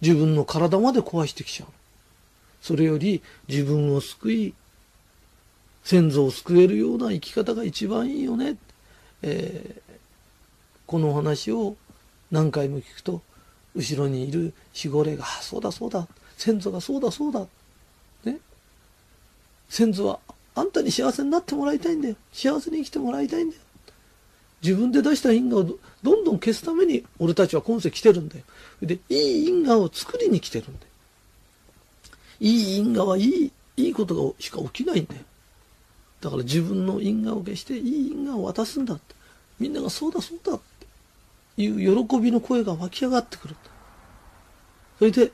[0.00, 1.68] 自分の体まで壊してきちゃう。
[2.60, 4.54] それより自分を救い、
[5.84, 8.56] 先祖を救えるような生き方が一番いいよね。
[9.22, 9.80] えー、
[10.86, 11.76] このお話を
[12.30, 13.22] 何回も聞くと、
[13.74, 16.06] 後ろにいる守護霊が、そうだそうだ、
[16.36, 17.46] 先祖がそうだそうだ、
[18.24, 18.38] ね。
[19.68, 20.18] 先祖は
[20.54, 22.16] あんたに幸せになってもらいたいんだよ。
[22.32, 23.62] 幸せに生きてもらいたいんだよ。
[24.62, 25.64] 自分で出した因果を
[26.02, 28.44] どんどん消すために俺たちは今世来てるんだよ。
[28.80, 30.86] で、いい因果を作りに来てるんだよ。
[32.40, 35.20] いい因果はいい、いいことがしか起きないんだよ。
[36.20, 39.14] だから自分の因果を消していい因果を渡すんだって。
[39.58, 40.60] みんながそうだそうだっ
[41.56, 43.56] ていう喜びの声が湧き上がってくる。
[44.98, 45.32] それで、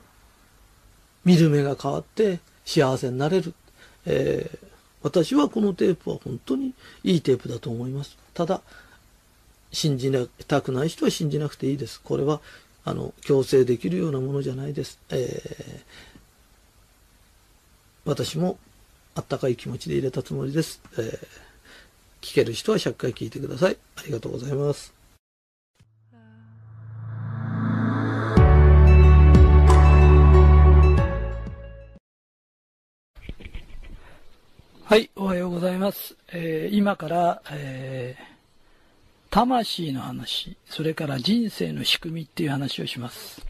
[1.25, 3.53] 見る目が変わって幸せになれる。
[4.05, 4.68] えー、
[5.01, 6.73] 私はこのテープは本当に
[7.03, 8.17] いいテープだと思います。
[8.33, 8.61] ただ、
[9.71, 10.11] 信じ
[10.47, 12.01] たくない人は信じなくていいです。
[12.01, 12.41] これは、
[12.83, 14.99] あの、強制できるようなものじゃないです。
[15.09, 15.83] えー、
[18.05, 18.57] 私も
[19.15, 20.81] あったかい気持ちで入れたつもりです。
[20.97, 21.19] えー、
[22.21, 23.77] 聞ける人は100回聞いてください。
[23.97, 24.98] ありがとうございます。
[34.89, 36.15] はい、おはようございます。
[36.29, 38.23] えー、今から、えー、
[39.29, 43.45] 魂の話、それから人生の仕組みっていう話をします。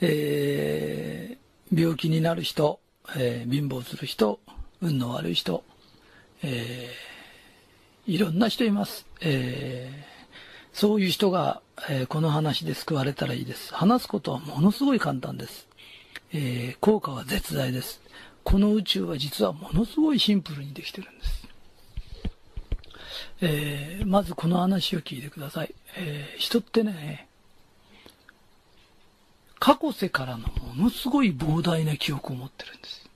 [0.00, 2.78] えー、病気になる人、
[3.16, 4.38] え、貧乏する人、
[4.80, 5.64] 運の悪い人、
[6.44, 9.04] えー、いろんな人います。
[9.20, 9.90] え、
[10.72, 11.60] そういう人が、
[11.90, 13.74] え、この話で救われたらいいです。
[13.74, 15.66] 話すことはものすごい簡単です。
[16.32, 18.05] え、効果は絶大です。
[18.46, 21.48] この宇宙は実はものすごいシンプルにできてるんです。
[23.40, 25.74] えー、まずこの話を聞いてください。
[25.96, 27.26] えー、人ってね、
[29.58, 33.10] 過去世からのものすごい膨大な記憶を持ってるんです。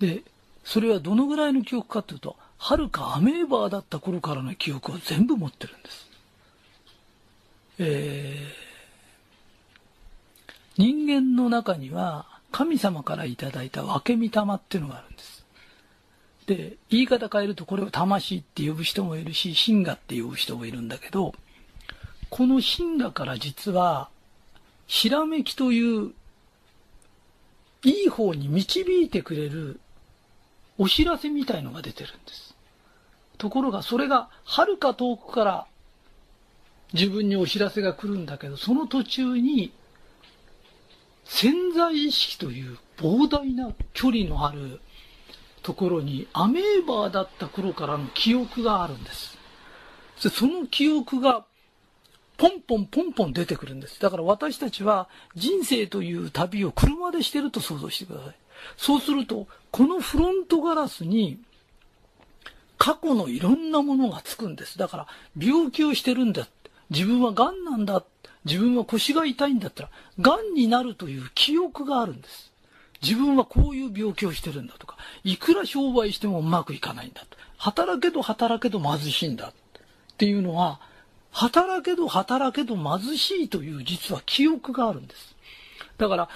[0.00, 0.22] で、
[0.64, 6.10] それはどのぐらいの記憶かというと、はるかアメーバーだった頃からの記憶を全部持ってるんです。
[7.78, 15.46] えー、人間の中には神様からいただいた分け御霊っていうのがあるんです。
[16.44, 21.32] で、言い方変えるとこれを魂って呼ぶ人もいるし、神我って呼ぶ人もいるんだけど、
[22.28, 24.10] この神我から実は、
[24.86, 26.12] ひらめきという、
[27.82, 29.80] いい方に導いてくれる
[30.76, 32.54] お知らせみたいのが出てるんです。
[33.38, 35.66] ところがそれが遥か遠くから
[36.92, 39.72] 自分にお知らせが来るんだけど、その途中に
[41.32, 44.80] 潜在意識という膨大な距離のある
[45.62, 49.38] ところにアメーバーだった頃からの記憶があるんです。
[50.18, 51.46] その記憶が
[52.36, 54.00] ポンポンポンポン出てくるんです。
[54.00, 58.34] だから私たちは人生という旅を車でしてると想像してください。
[58.76, 61.40] そうすると、このフロントガラスに
[62.76, 64.78] 過去のいろんなものがつくんです。
[64.78, 65.06] だから
[65.38, 66.48] 病気をしてるんだ。
[66.90, 68.04] 自分は癌なんだ。
[68.44, 72.50] 自分は腰が痛いんだったら、癌になるという記憶があるんです。
[73.02, 77.36] 自分はこういう病気をしてるんだとか、いくら商売してもうまくいかないんだと。
[77.56, 79.52] 働けど働けど貧しいんだっ
[80.16, 80.80] ていうのは、
[81.30, 85.36] 働けど働けど貧しいという実は記憶があるんです。
[85.98, 86.28] だから、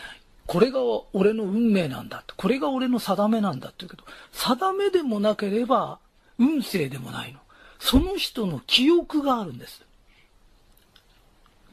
[0.46, 0.80] これが
[1.14, 2.22] 俺の運命なんだ。
[2.36, 5.98] これが俺の定めなんだって言うけど、定めでもなければ
[6.38, 7.40] 運勢でもないの。
[7.78, 9.83] その人の記憶があるんです。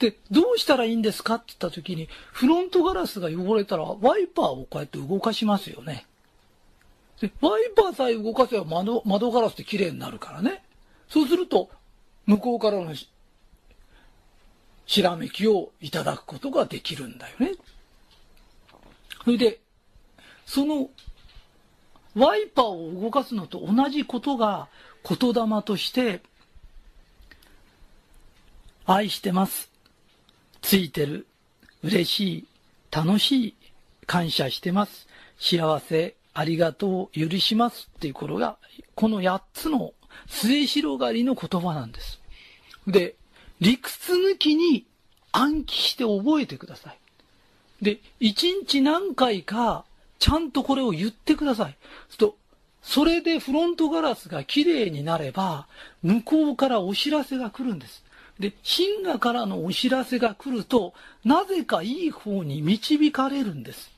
[0.02, 6.08] で、どうしたらいいんですかって言った時に、フロントガラスが汚れたら、ワイパーをこうやって動かしますよね。
[7.20, 10.64] で、ワイパーさえ動かせば窓、窓ガラスって綺麗になるからね。
[11.08, 11.70] そうすると、
[12.26, 12.96] 向こうからの
[14.88, 17.52] ひらめきをいただくことができるんだよね。
[19.24, 19.60] それで、
[20.48, 20.90] その、
[22.16, 24.68] ワイパーを動かすのと同じことが
[25.08, 26.24] 言霊として、
[28.88, 29.71] 愛してます。
[30.62, 31.28] ついてる。
[31.84, 32.46] 嬉しい。
[32.92, 33.56] 楽しい。
[34.06, 35.08] 感謝してます。
[35.40, 36.16] 幸せ。
[36.34, 37.30] ありがとう。
[37.30, 37.90] 許します。
[37.98, 38.58] っていうことが、
[38.96, 39.94] この8つの
[40.28, 42.20] 末広がりの言葉なんです。
[42.88, 43.16] で、
[43.60, 44.86] 理屈抜きに
[45.32, 46.98] 暗記して覚えてください。
[47.82, 49.86] で、一日何回か、
[50.20, 51.76] ちゃんとこれを言ってください。
[52.18, 52.38] と、
[52.84, 55.68] それでフロントガラスが綺麗になれば、
[56.04, 58.04] 向こうからお知らせが来るんです。
[58.42, 60.94] で、シンからのお知らせが来ると、
[61.24, 63.92] なぜかいい方に導かれるんです。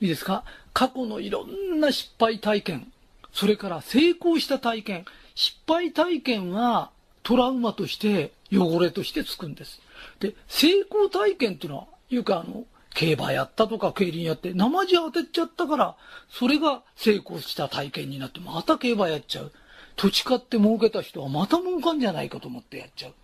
[0.00, 0.44] いいですか？
[0.72, 2.92] 過去のいろんな失敗体験、
[3.32, 5.04] それから成功した体験、
[5.34, 6.90] 失敗体験は
[7.22, 9.80] トラウマとして汚れとしてつくんです。
[10.20, 12.64] で、成功体験っていうのは、いうかあの、
[12.94, 15.96] 競馬やったとか競輪やって、生地当てちゃったから、
[16.30, 19.52] それが成功した体験になって、また競馬やっちゃう。
[19.96, 23.14] 土地買って儲けた人はまた儲かんじゃないかと思ってやっちゃう。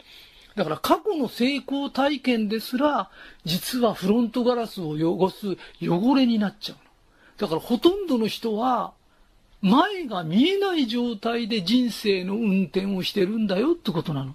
[0.57, 3.11] だから過去の成功体験ですら、
[3.45, 6.83] 実はフロントガラスを汚す汚れになっちゃうの。
[7.39, 8.93] だからほとんどの人は、
[9.63, 14.35] 前が見えない状態で人生の運転をしてるんだよってことなの。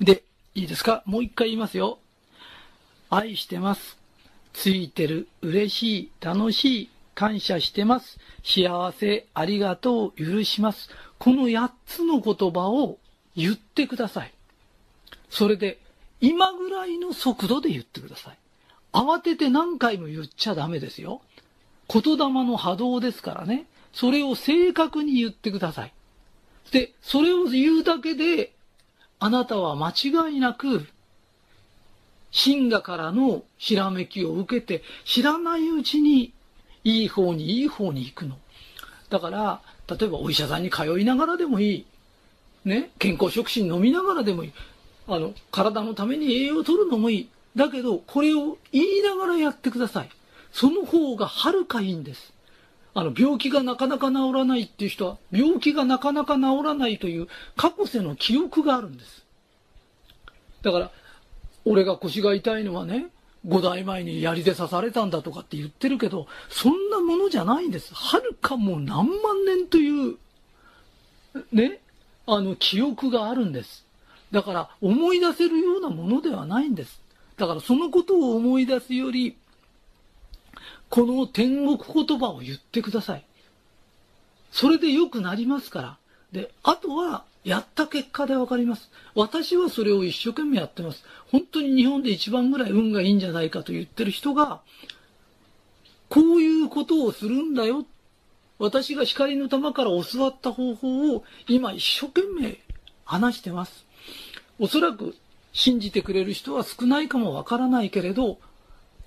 [0.00, 1.02] で、いいですか？
[1.04, 1.98] もう一回言いますよ。
[3.10, 3.98] 愛してます。
[4.52, 8.20] ついてる、嬉しい、楽しい、感謝してます。
[8.44, 10.90] 幸せ、ありがとう、許します。
[11.18, 12.98] この8つの言葉を
[13.34, 14.32] 言ってください。
[15.30, 15.80] それで、
[16.20, 18.38] 今ぐらいの速度で言ってください。
[18.92, 21.22] 慌てて何回も言っちゃダメですよ。
[21.88, 23.64] 言霊の波動ですからね。
[23.94, 25.92] それを正確に言ってください。
[26.70, 28.52] で、それを言うだけで、
[29.18, 30.86] あなたは間違いなく、
[32.30, 36.34] 神河からのひらめきを受けて、知らないうちに、
[36.86, 38.38] いい方にいい方に行くの。
[39.10, 41.86] だから、例えばお医者さんに通いながらでもいい。
[42.64, 44.52] ね、健康食品飲みながらでもいい。
[45.08, 47.28] あの、体のために栄養を取るのもいい。
[47.56, 50.10] だけど、これを言いながらやってください。
[50.52, 52.32] その方がはるかいいんです。
[52.94, 57.26] あの、病気がなかなか治らないっていう人は、病気がなかなか治らないという
[57.56, 59.24] 過去世の記憶があるんです。
[60.62, 60.90] だから、
[61.64, 63.08] 俺が腰が痛いのはね、
[63.46, 67.94] 5代前に槍で刺されたんだとかって言ってるけど、そんなものじゃないんです。
[67.94, 70.16] はるかもう何万年という、
[71.52, 71.80] ね、
[72.26, 73.84] あの、記憶があるんです。
[74.32, 77.00] だから、思い出せるようなものではないんです。
[77.36, 79.36] だから、そのことを思い出すより、
[80.88, 83.24] この天国言葉を言ってください。
[84.50, 85.98] それで良くなりますから。
[86.32, 88.90] で、あとは、やった結果でわかります。
[89.14, 91.04] 私はそれを一生懸命やってます。
[91.30, 94.62] 本当に日本で一番ぐらい運がいいんじゃないかと言ってる人が、
[96.08, 97.86] こういうことをするんだよ。
[98.58, 102.58] 私が光の玉から教わった方法を今一生懸命
[103.04, 103.86] 話してます。
[104.58, 105.14] おそらく
[105.52, 108.40] 信じてくれる人は少ないかもわからないけれど、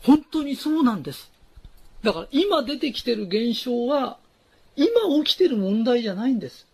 [0.01, 1.29] 本当にそうなんです。
[2.03, 4.17] だから今出てきてる現象は、
[4.77, 4.87] 今
[5.25, 6.68] 起きてる問題じゃないんです。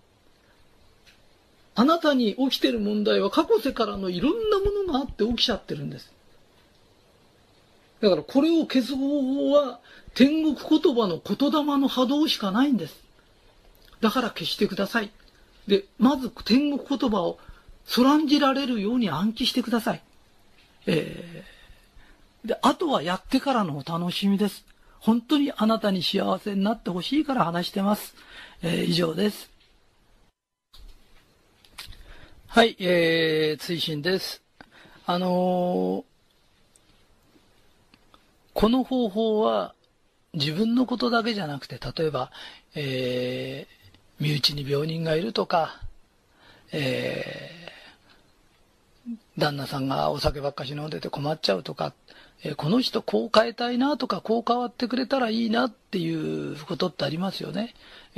[1.75, 6.11] あなたに起きてる問題は過去世からのいろんなものがあって起きちゃってるんです。
[8.01, 9.79] だからこれを消す方法は
[10.13, 12.95] 天国言葉の言霊の波動しかないんです。
[13.99, 15.11] だから消してください。
[15.67, 17.39] で、まず天国言葉を
[17.85, 20.01] そらんじられるように暗記してください。
[20.85, 24.65] えー、で、あとはやってからのお楽しみです。
[24.99, 28.15] 本当にあなたに幸せになってほしいから話してます。
[28.61, 29.54] えー、以上です。
[32.55, 34.41] はい、えー、追伸です。
[35.05, 36.03] あのー
[38.53, 39.75] この方法は
[40.33, 42.31] 自分のことだけじゃなくて、例えば、
[42.73, 45.81] えー、身内に病人がいるとか、
[46.71, 51.93] えー、旦那さんがお酒ばっかし飲んでて困っちゃうとか、
[52.41, 57.73] えーこの人こう変えたいなとか、こう変わってくれたらいいなっていうことってありますよね。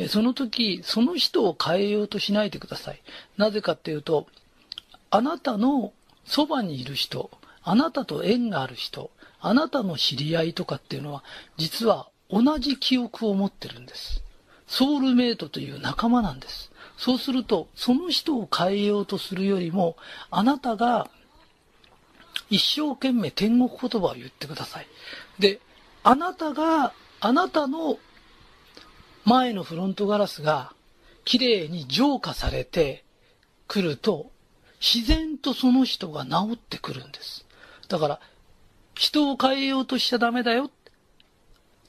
[0.09, 3.01] その時、その人を変えようとしないでください。
[3.37, 4.27] なぜかっていうと、
[5.09, 5.93] あなたの
[6.25, 7.31] そばにいる人、
[7.63, 9.09] あなたと縁がある人、
[9.39, 11.23] あなたの知り合いとかっていうのは、
[11.57, 14.21] 実は同じ記憶を持ってるんです。
[14.67, 16.71] ソウルメイトという仲間なんです。
[16.97, 19.95] そうすると、その人を変えようとするよりも、
[20.29, 21.09] あなたが
[22.49, 24.87] 一生懸命天国言葉を言ってください。
[25.39, 25.59] で、
[26.03, 27.97] あなたが、あなたの
[29.27, 30.71] 前のフロントガラスが
[31.25, 33.03] 綺麗に浄化されて
[33.67, 34.31] くると、
[34.79, 37.45] 自然とその人が治ってくるんです。
[37.89, 38.19] だから、
[38.95, 40.71] 人を変えようとしちゃダメだよ。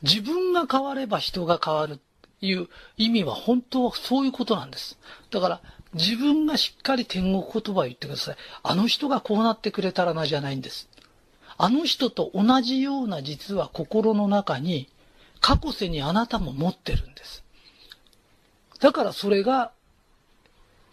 [0.03, 1.97] 自分が変われば人が変わるっ
[2.41, 4.99] ていう意味は本当はそういうことなんです。
[5.31, 5.61] だから、
[5.95, 8.37] 自分がしっかり天国言葉を言ってください。
[8.65, 10.89] あの人がこうなってくれたらなじゃないんです。
[11.57, 14.89] あの人と同じような実は心の中に
[15.41, 17.45] 過去世にあなたも持ってるんです。
[18.81, 19.73] だからそれが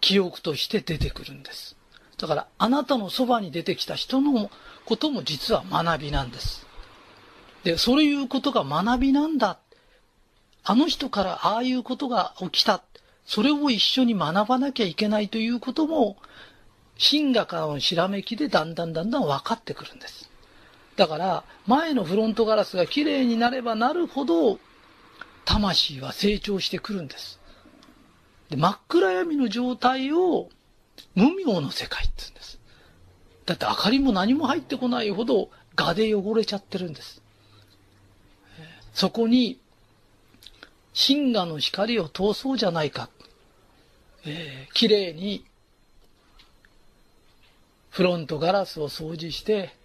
[0.02, 1.76] 記憶として出てくるんです。
[2.18, 4.50] だからあなたのそばに出てきた人の
[4.86, 6.66] ことも実は学びなんです。
[7.64, 9.58] で、そういうことが学びなんだ。
[10.64, 12.84] あの人からああいうことが起きた。
[13.26, 16.18] それを一緒に学ばなきゃいけないということも、
[16.98, 20.30] 真がからのしらめきでだんだんだんだん分かってくるんです。
[20.96, 24.60] だから、前のフロントガラスが綺麗になればなるほど、
[25.44, 27.40] 魂は成長してくるんです。
[28.50, 30.50] で真っ暗闇の状態を
[31.16, 32.60] 無明の世界って言うんです。
[33.46, 37.22] だって明かりも何も入ってこないほど画で汚れちゃってるんです。
[38.94, 39.60] そこに、
[40.94, 43.10] 真我の光を通そうじゃないか。
[44.26, 45.44] えー、綺麗に、
[47.90, 49.76] フロントガラスを掃除して、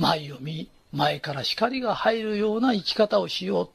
[0.00, 3.68] 前を見、前から光が入るような生き方をしよう。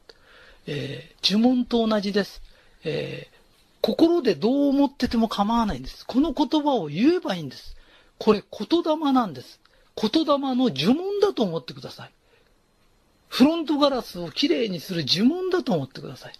[0.65, 2.41] えー呪文と同じです。
[2.83, 3.35] えー
[3.81, 6.07] 心でどう思ってても構わないんです。
[6.07, 7.75] この言葉を言えばいいんです。
[8.17, 9.59] これ言霊なんです。
[9.95, 12.11] 言霊の呪文だと思ってください。
[13.27, 16.33] フロントガラスをきれいにする呪文だと思ってください。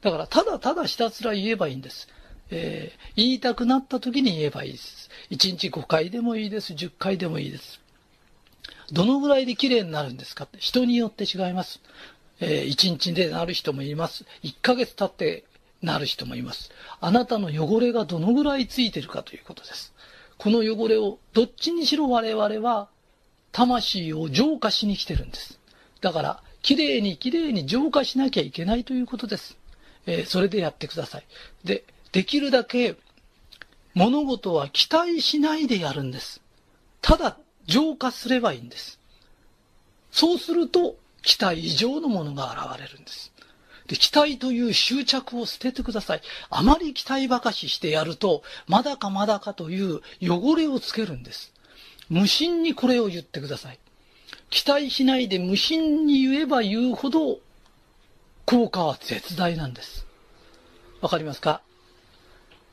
[0.00, 2.08] だから、ただただひたすら言えばいいんです。
[2.50, 5.10] えー言いたくなった時に言えばいいです。
[5.30, 6.72] 1日5回でもいいです。
[6.72, 7.80] 10回でもいいです。
[8.92, 11.80] どのぐらいで綺麗になるんですかって人によって違います。
[12.40, 14.24] えー1日でなる人もいます。
[14.42, 15.44] 1ヶ月経って
[15.82, 16.70] なる人もいます。
[17.00, 19.92] あなたの汚れがどのぐらいついてるかということです。
[20.38, 22.88] この汚れをどっちにしろ我々は
[23.52, 25.58] 魂を浄化しに来てるんです。
[26.00, 29.56] だから、きれいにきれいに浄化しなきゃいけないということです。
[30.06, 31.26] えーそれでやってください。
[31.64, 32.96] で、できるだけ
[33.94, 36.40] 物事は期待しないでやるんです。
[37.02, 38.98] ただ浄化すればいいんです。
[40.10, 43.30] そうすると、期待以上のものが現れるんです。
[43.86, 46.22] で、期待という執着を捨ててください。
[46.50, 51.52] あまり期待ばかししてやると、まだかまだかという汚れをつけるんです。
[52.08, 53.78] 無心にこれを言ってください。
[54.50, 57.38] 期待しないで無心に言えば言うほど、
[58.46, 60.06] 効果は絶大なんです。
[61.02, 61.60] わかりますか？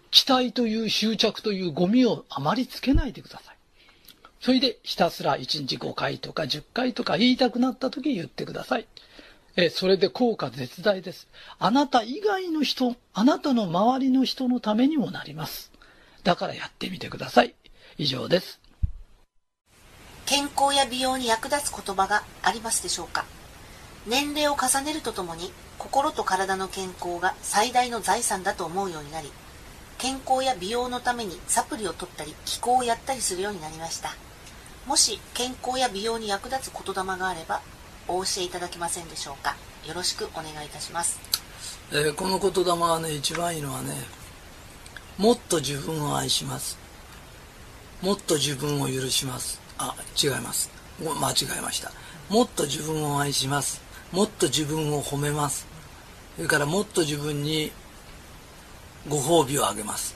[0.09, 3.55] 期待という執着というゴミをあまりつけないでください。
[4.45, 8.85] それでひたすら1日5回とか10回とか言いたくなった時言ってください。
[9.55, 11.27] えそれで効果絶大です。
[11.57, 15.72] あなた以外の人、あなたの周りの人のためにもなります。
[16.23, 17.55] だからやってみてください。
[17.97, 18.59] 以上です。
[20.27, 23.26] 健康や美容に役立つ言葉がありますでしょうか？
[24.05, 29.31] 年齢を重ねるとともに心と体の健康が最大の財産だと思うようになり
[29.97, 34.13] 健康や美容のためにサプリを取ったり気候をやったりするようになりました
[34.86, 37.62] もし健康や美容に役立つ言霊があれば
[38.07, 39.56] お教えいただけませんでしょうか？
[39.88, 41.20] よろしくお願いいたします
[41.91, 43.94] えーこの言霊はね、一番いいのはね、
[45.18, 46.78] もっと自分を愛します。
[48.02, 49.62] もっと自分を許します。
[49.78, 50.70] あ、違います。
[50.99, 51.91] 間違えました。
[52.30, 53.82] もっと自分を愛します。
[54.12, 55.68] もっと自分を褒めます。
[56.36, 57.72] それからもっと自分に
[59.07, 60.16] ご褒美をあげます。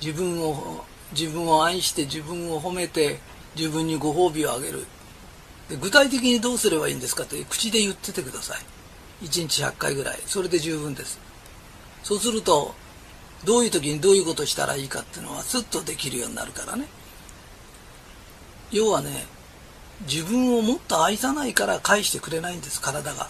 [0.00, 3.18] 自分を、自分を愛して自分を褒めて
[3.56, 4.86] 自分にご褒美をあげる。
[5.68, 8.58] で具体的にどうすればいいんですかって口で言っててください。
[9.22, 11.18] 1日100回ぐらいそれで十分です
[12.02, 12.74] そうすると
[13.44, 16.86] どういう時にどういうことしたらいいかっていうのはスッとできるようになるからね
[18.70, 19.26] 要はね
[20.02, 23.28] 自分をもっと愛さないから返してくれないんです体が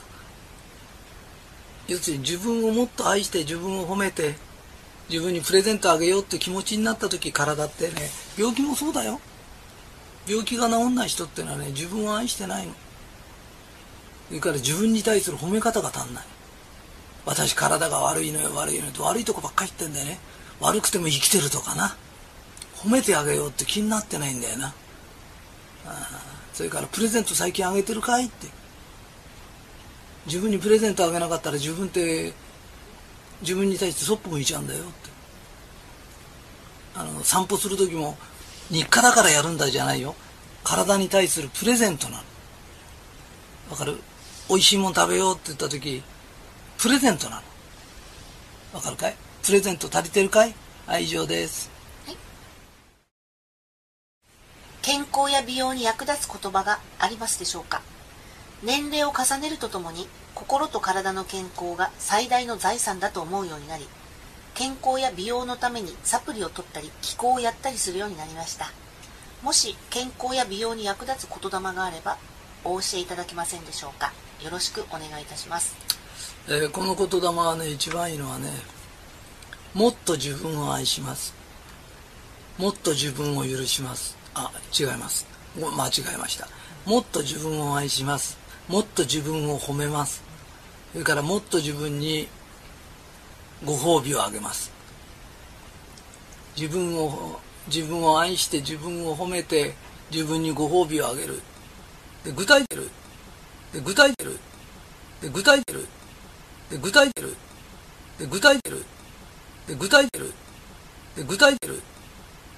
[1.86, 4.34] 要するに自分をもっと愛して自分を褒めて
[5.08, 7.92] 自分にプレゼントあげようって気持ちになった時体ってね
[8.36, 9.20] 病気もそうだよ。
[10.28, 12.72] 病気が治んない人ってのはね自分を愛してないの。
[14.28, 16.24] それから自分に対する褒め方が足んない。
[17.24, 18.92] 私体が悪いのよ悪いのよ。
[18.92, 20.18] と悪いとこばっかり言ってんだよね。
[20.60, 21.96] 悪くても生きてるとかな。
[22.76, 24.74] 褒めてあげようって気になってないんだよな。
[26.52, 28.48] それからプレゼント最近あげてるかいって。
[30.26, 32.32] 自分にプレゼントあげなかったら自分って
[33.42, 35.10] 自分に対してそっぽ向いちゃうんだよって。
[36.94, 38.16] あの散歩する時も
[38.70, 40.14] 日課だからやるんだじゃないよ。
[40.64, 42.22] 体に対するプレゼントなの。
[43.70, 43.98] わかる？
[44.48, 46.02] 美味しいもん食べようって言った時
[46.78, 47.42] プレゼントなの。
[48.72, 49.16] わかるかい？
[49.42, 50.54] プレゼント足りてるかい？
[50.86, 51.70] はい以上です、
[52.06, 52.16] はい、
[54.82, 57.82] 健康や美容に役立つ言葉がありますでしょうか？
[58.62, 63.86] 年齢を重ねるとともに心と体の健康が最大の財産だと思うようになり
[64.54, 68.70] 健康や美容のためにサプリを取ったり気候をやったりするようになりました。
[69.42, 72.16] もし健康や美容に役立つ言霊があれば
[72.64, 74.12] お教えいただけませんでしょうか。
[74.42, 75.74] よろしくお願いいたします、
[76.48, 78.50] えー、この言霊はね一番いいのはね
[79.72, 81.34] もっと自分を愛します。
[82.56, 84.16] もっと自分を許します。
[84.34, 85.26] あ違います。
[85.54, 86.48] 間違えました。
[86.86, 88.38] もっと自分を愛します。
[88.68, 90.22] もっと自分を褒めます。
[90.92, 92.26] それからもっと自分に
[93.64, 94.72] ご褒美をあげます。
[96.56, 99.74] 自分を自分を愛して自分を褒めて
[100.10, 101.40] 自分にご褒美をあげる。
[102.24, 102.90] で具体出る
[103.72, 104.38] で具体出る
[105.20, 105.86] で具体出る
[106.68, 107.36] で具体出る
[108.18, 108.84] で具体出る
[109.68, 110.32] で具体出る
[111.14, 111.82] で具体出る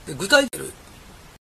[0.06, 0.72] で具体出る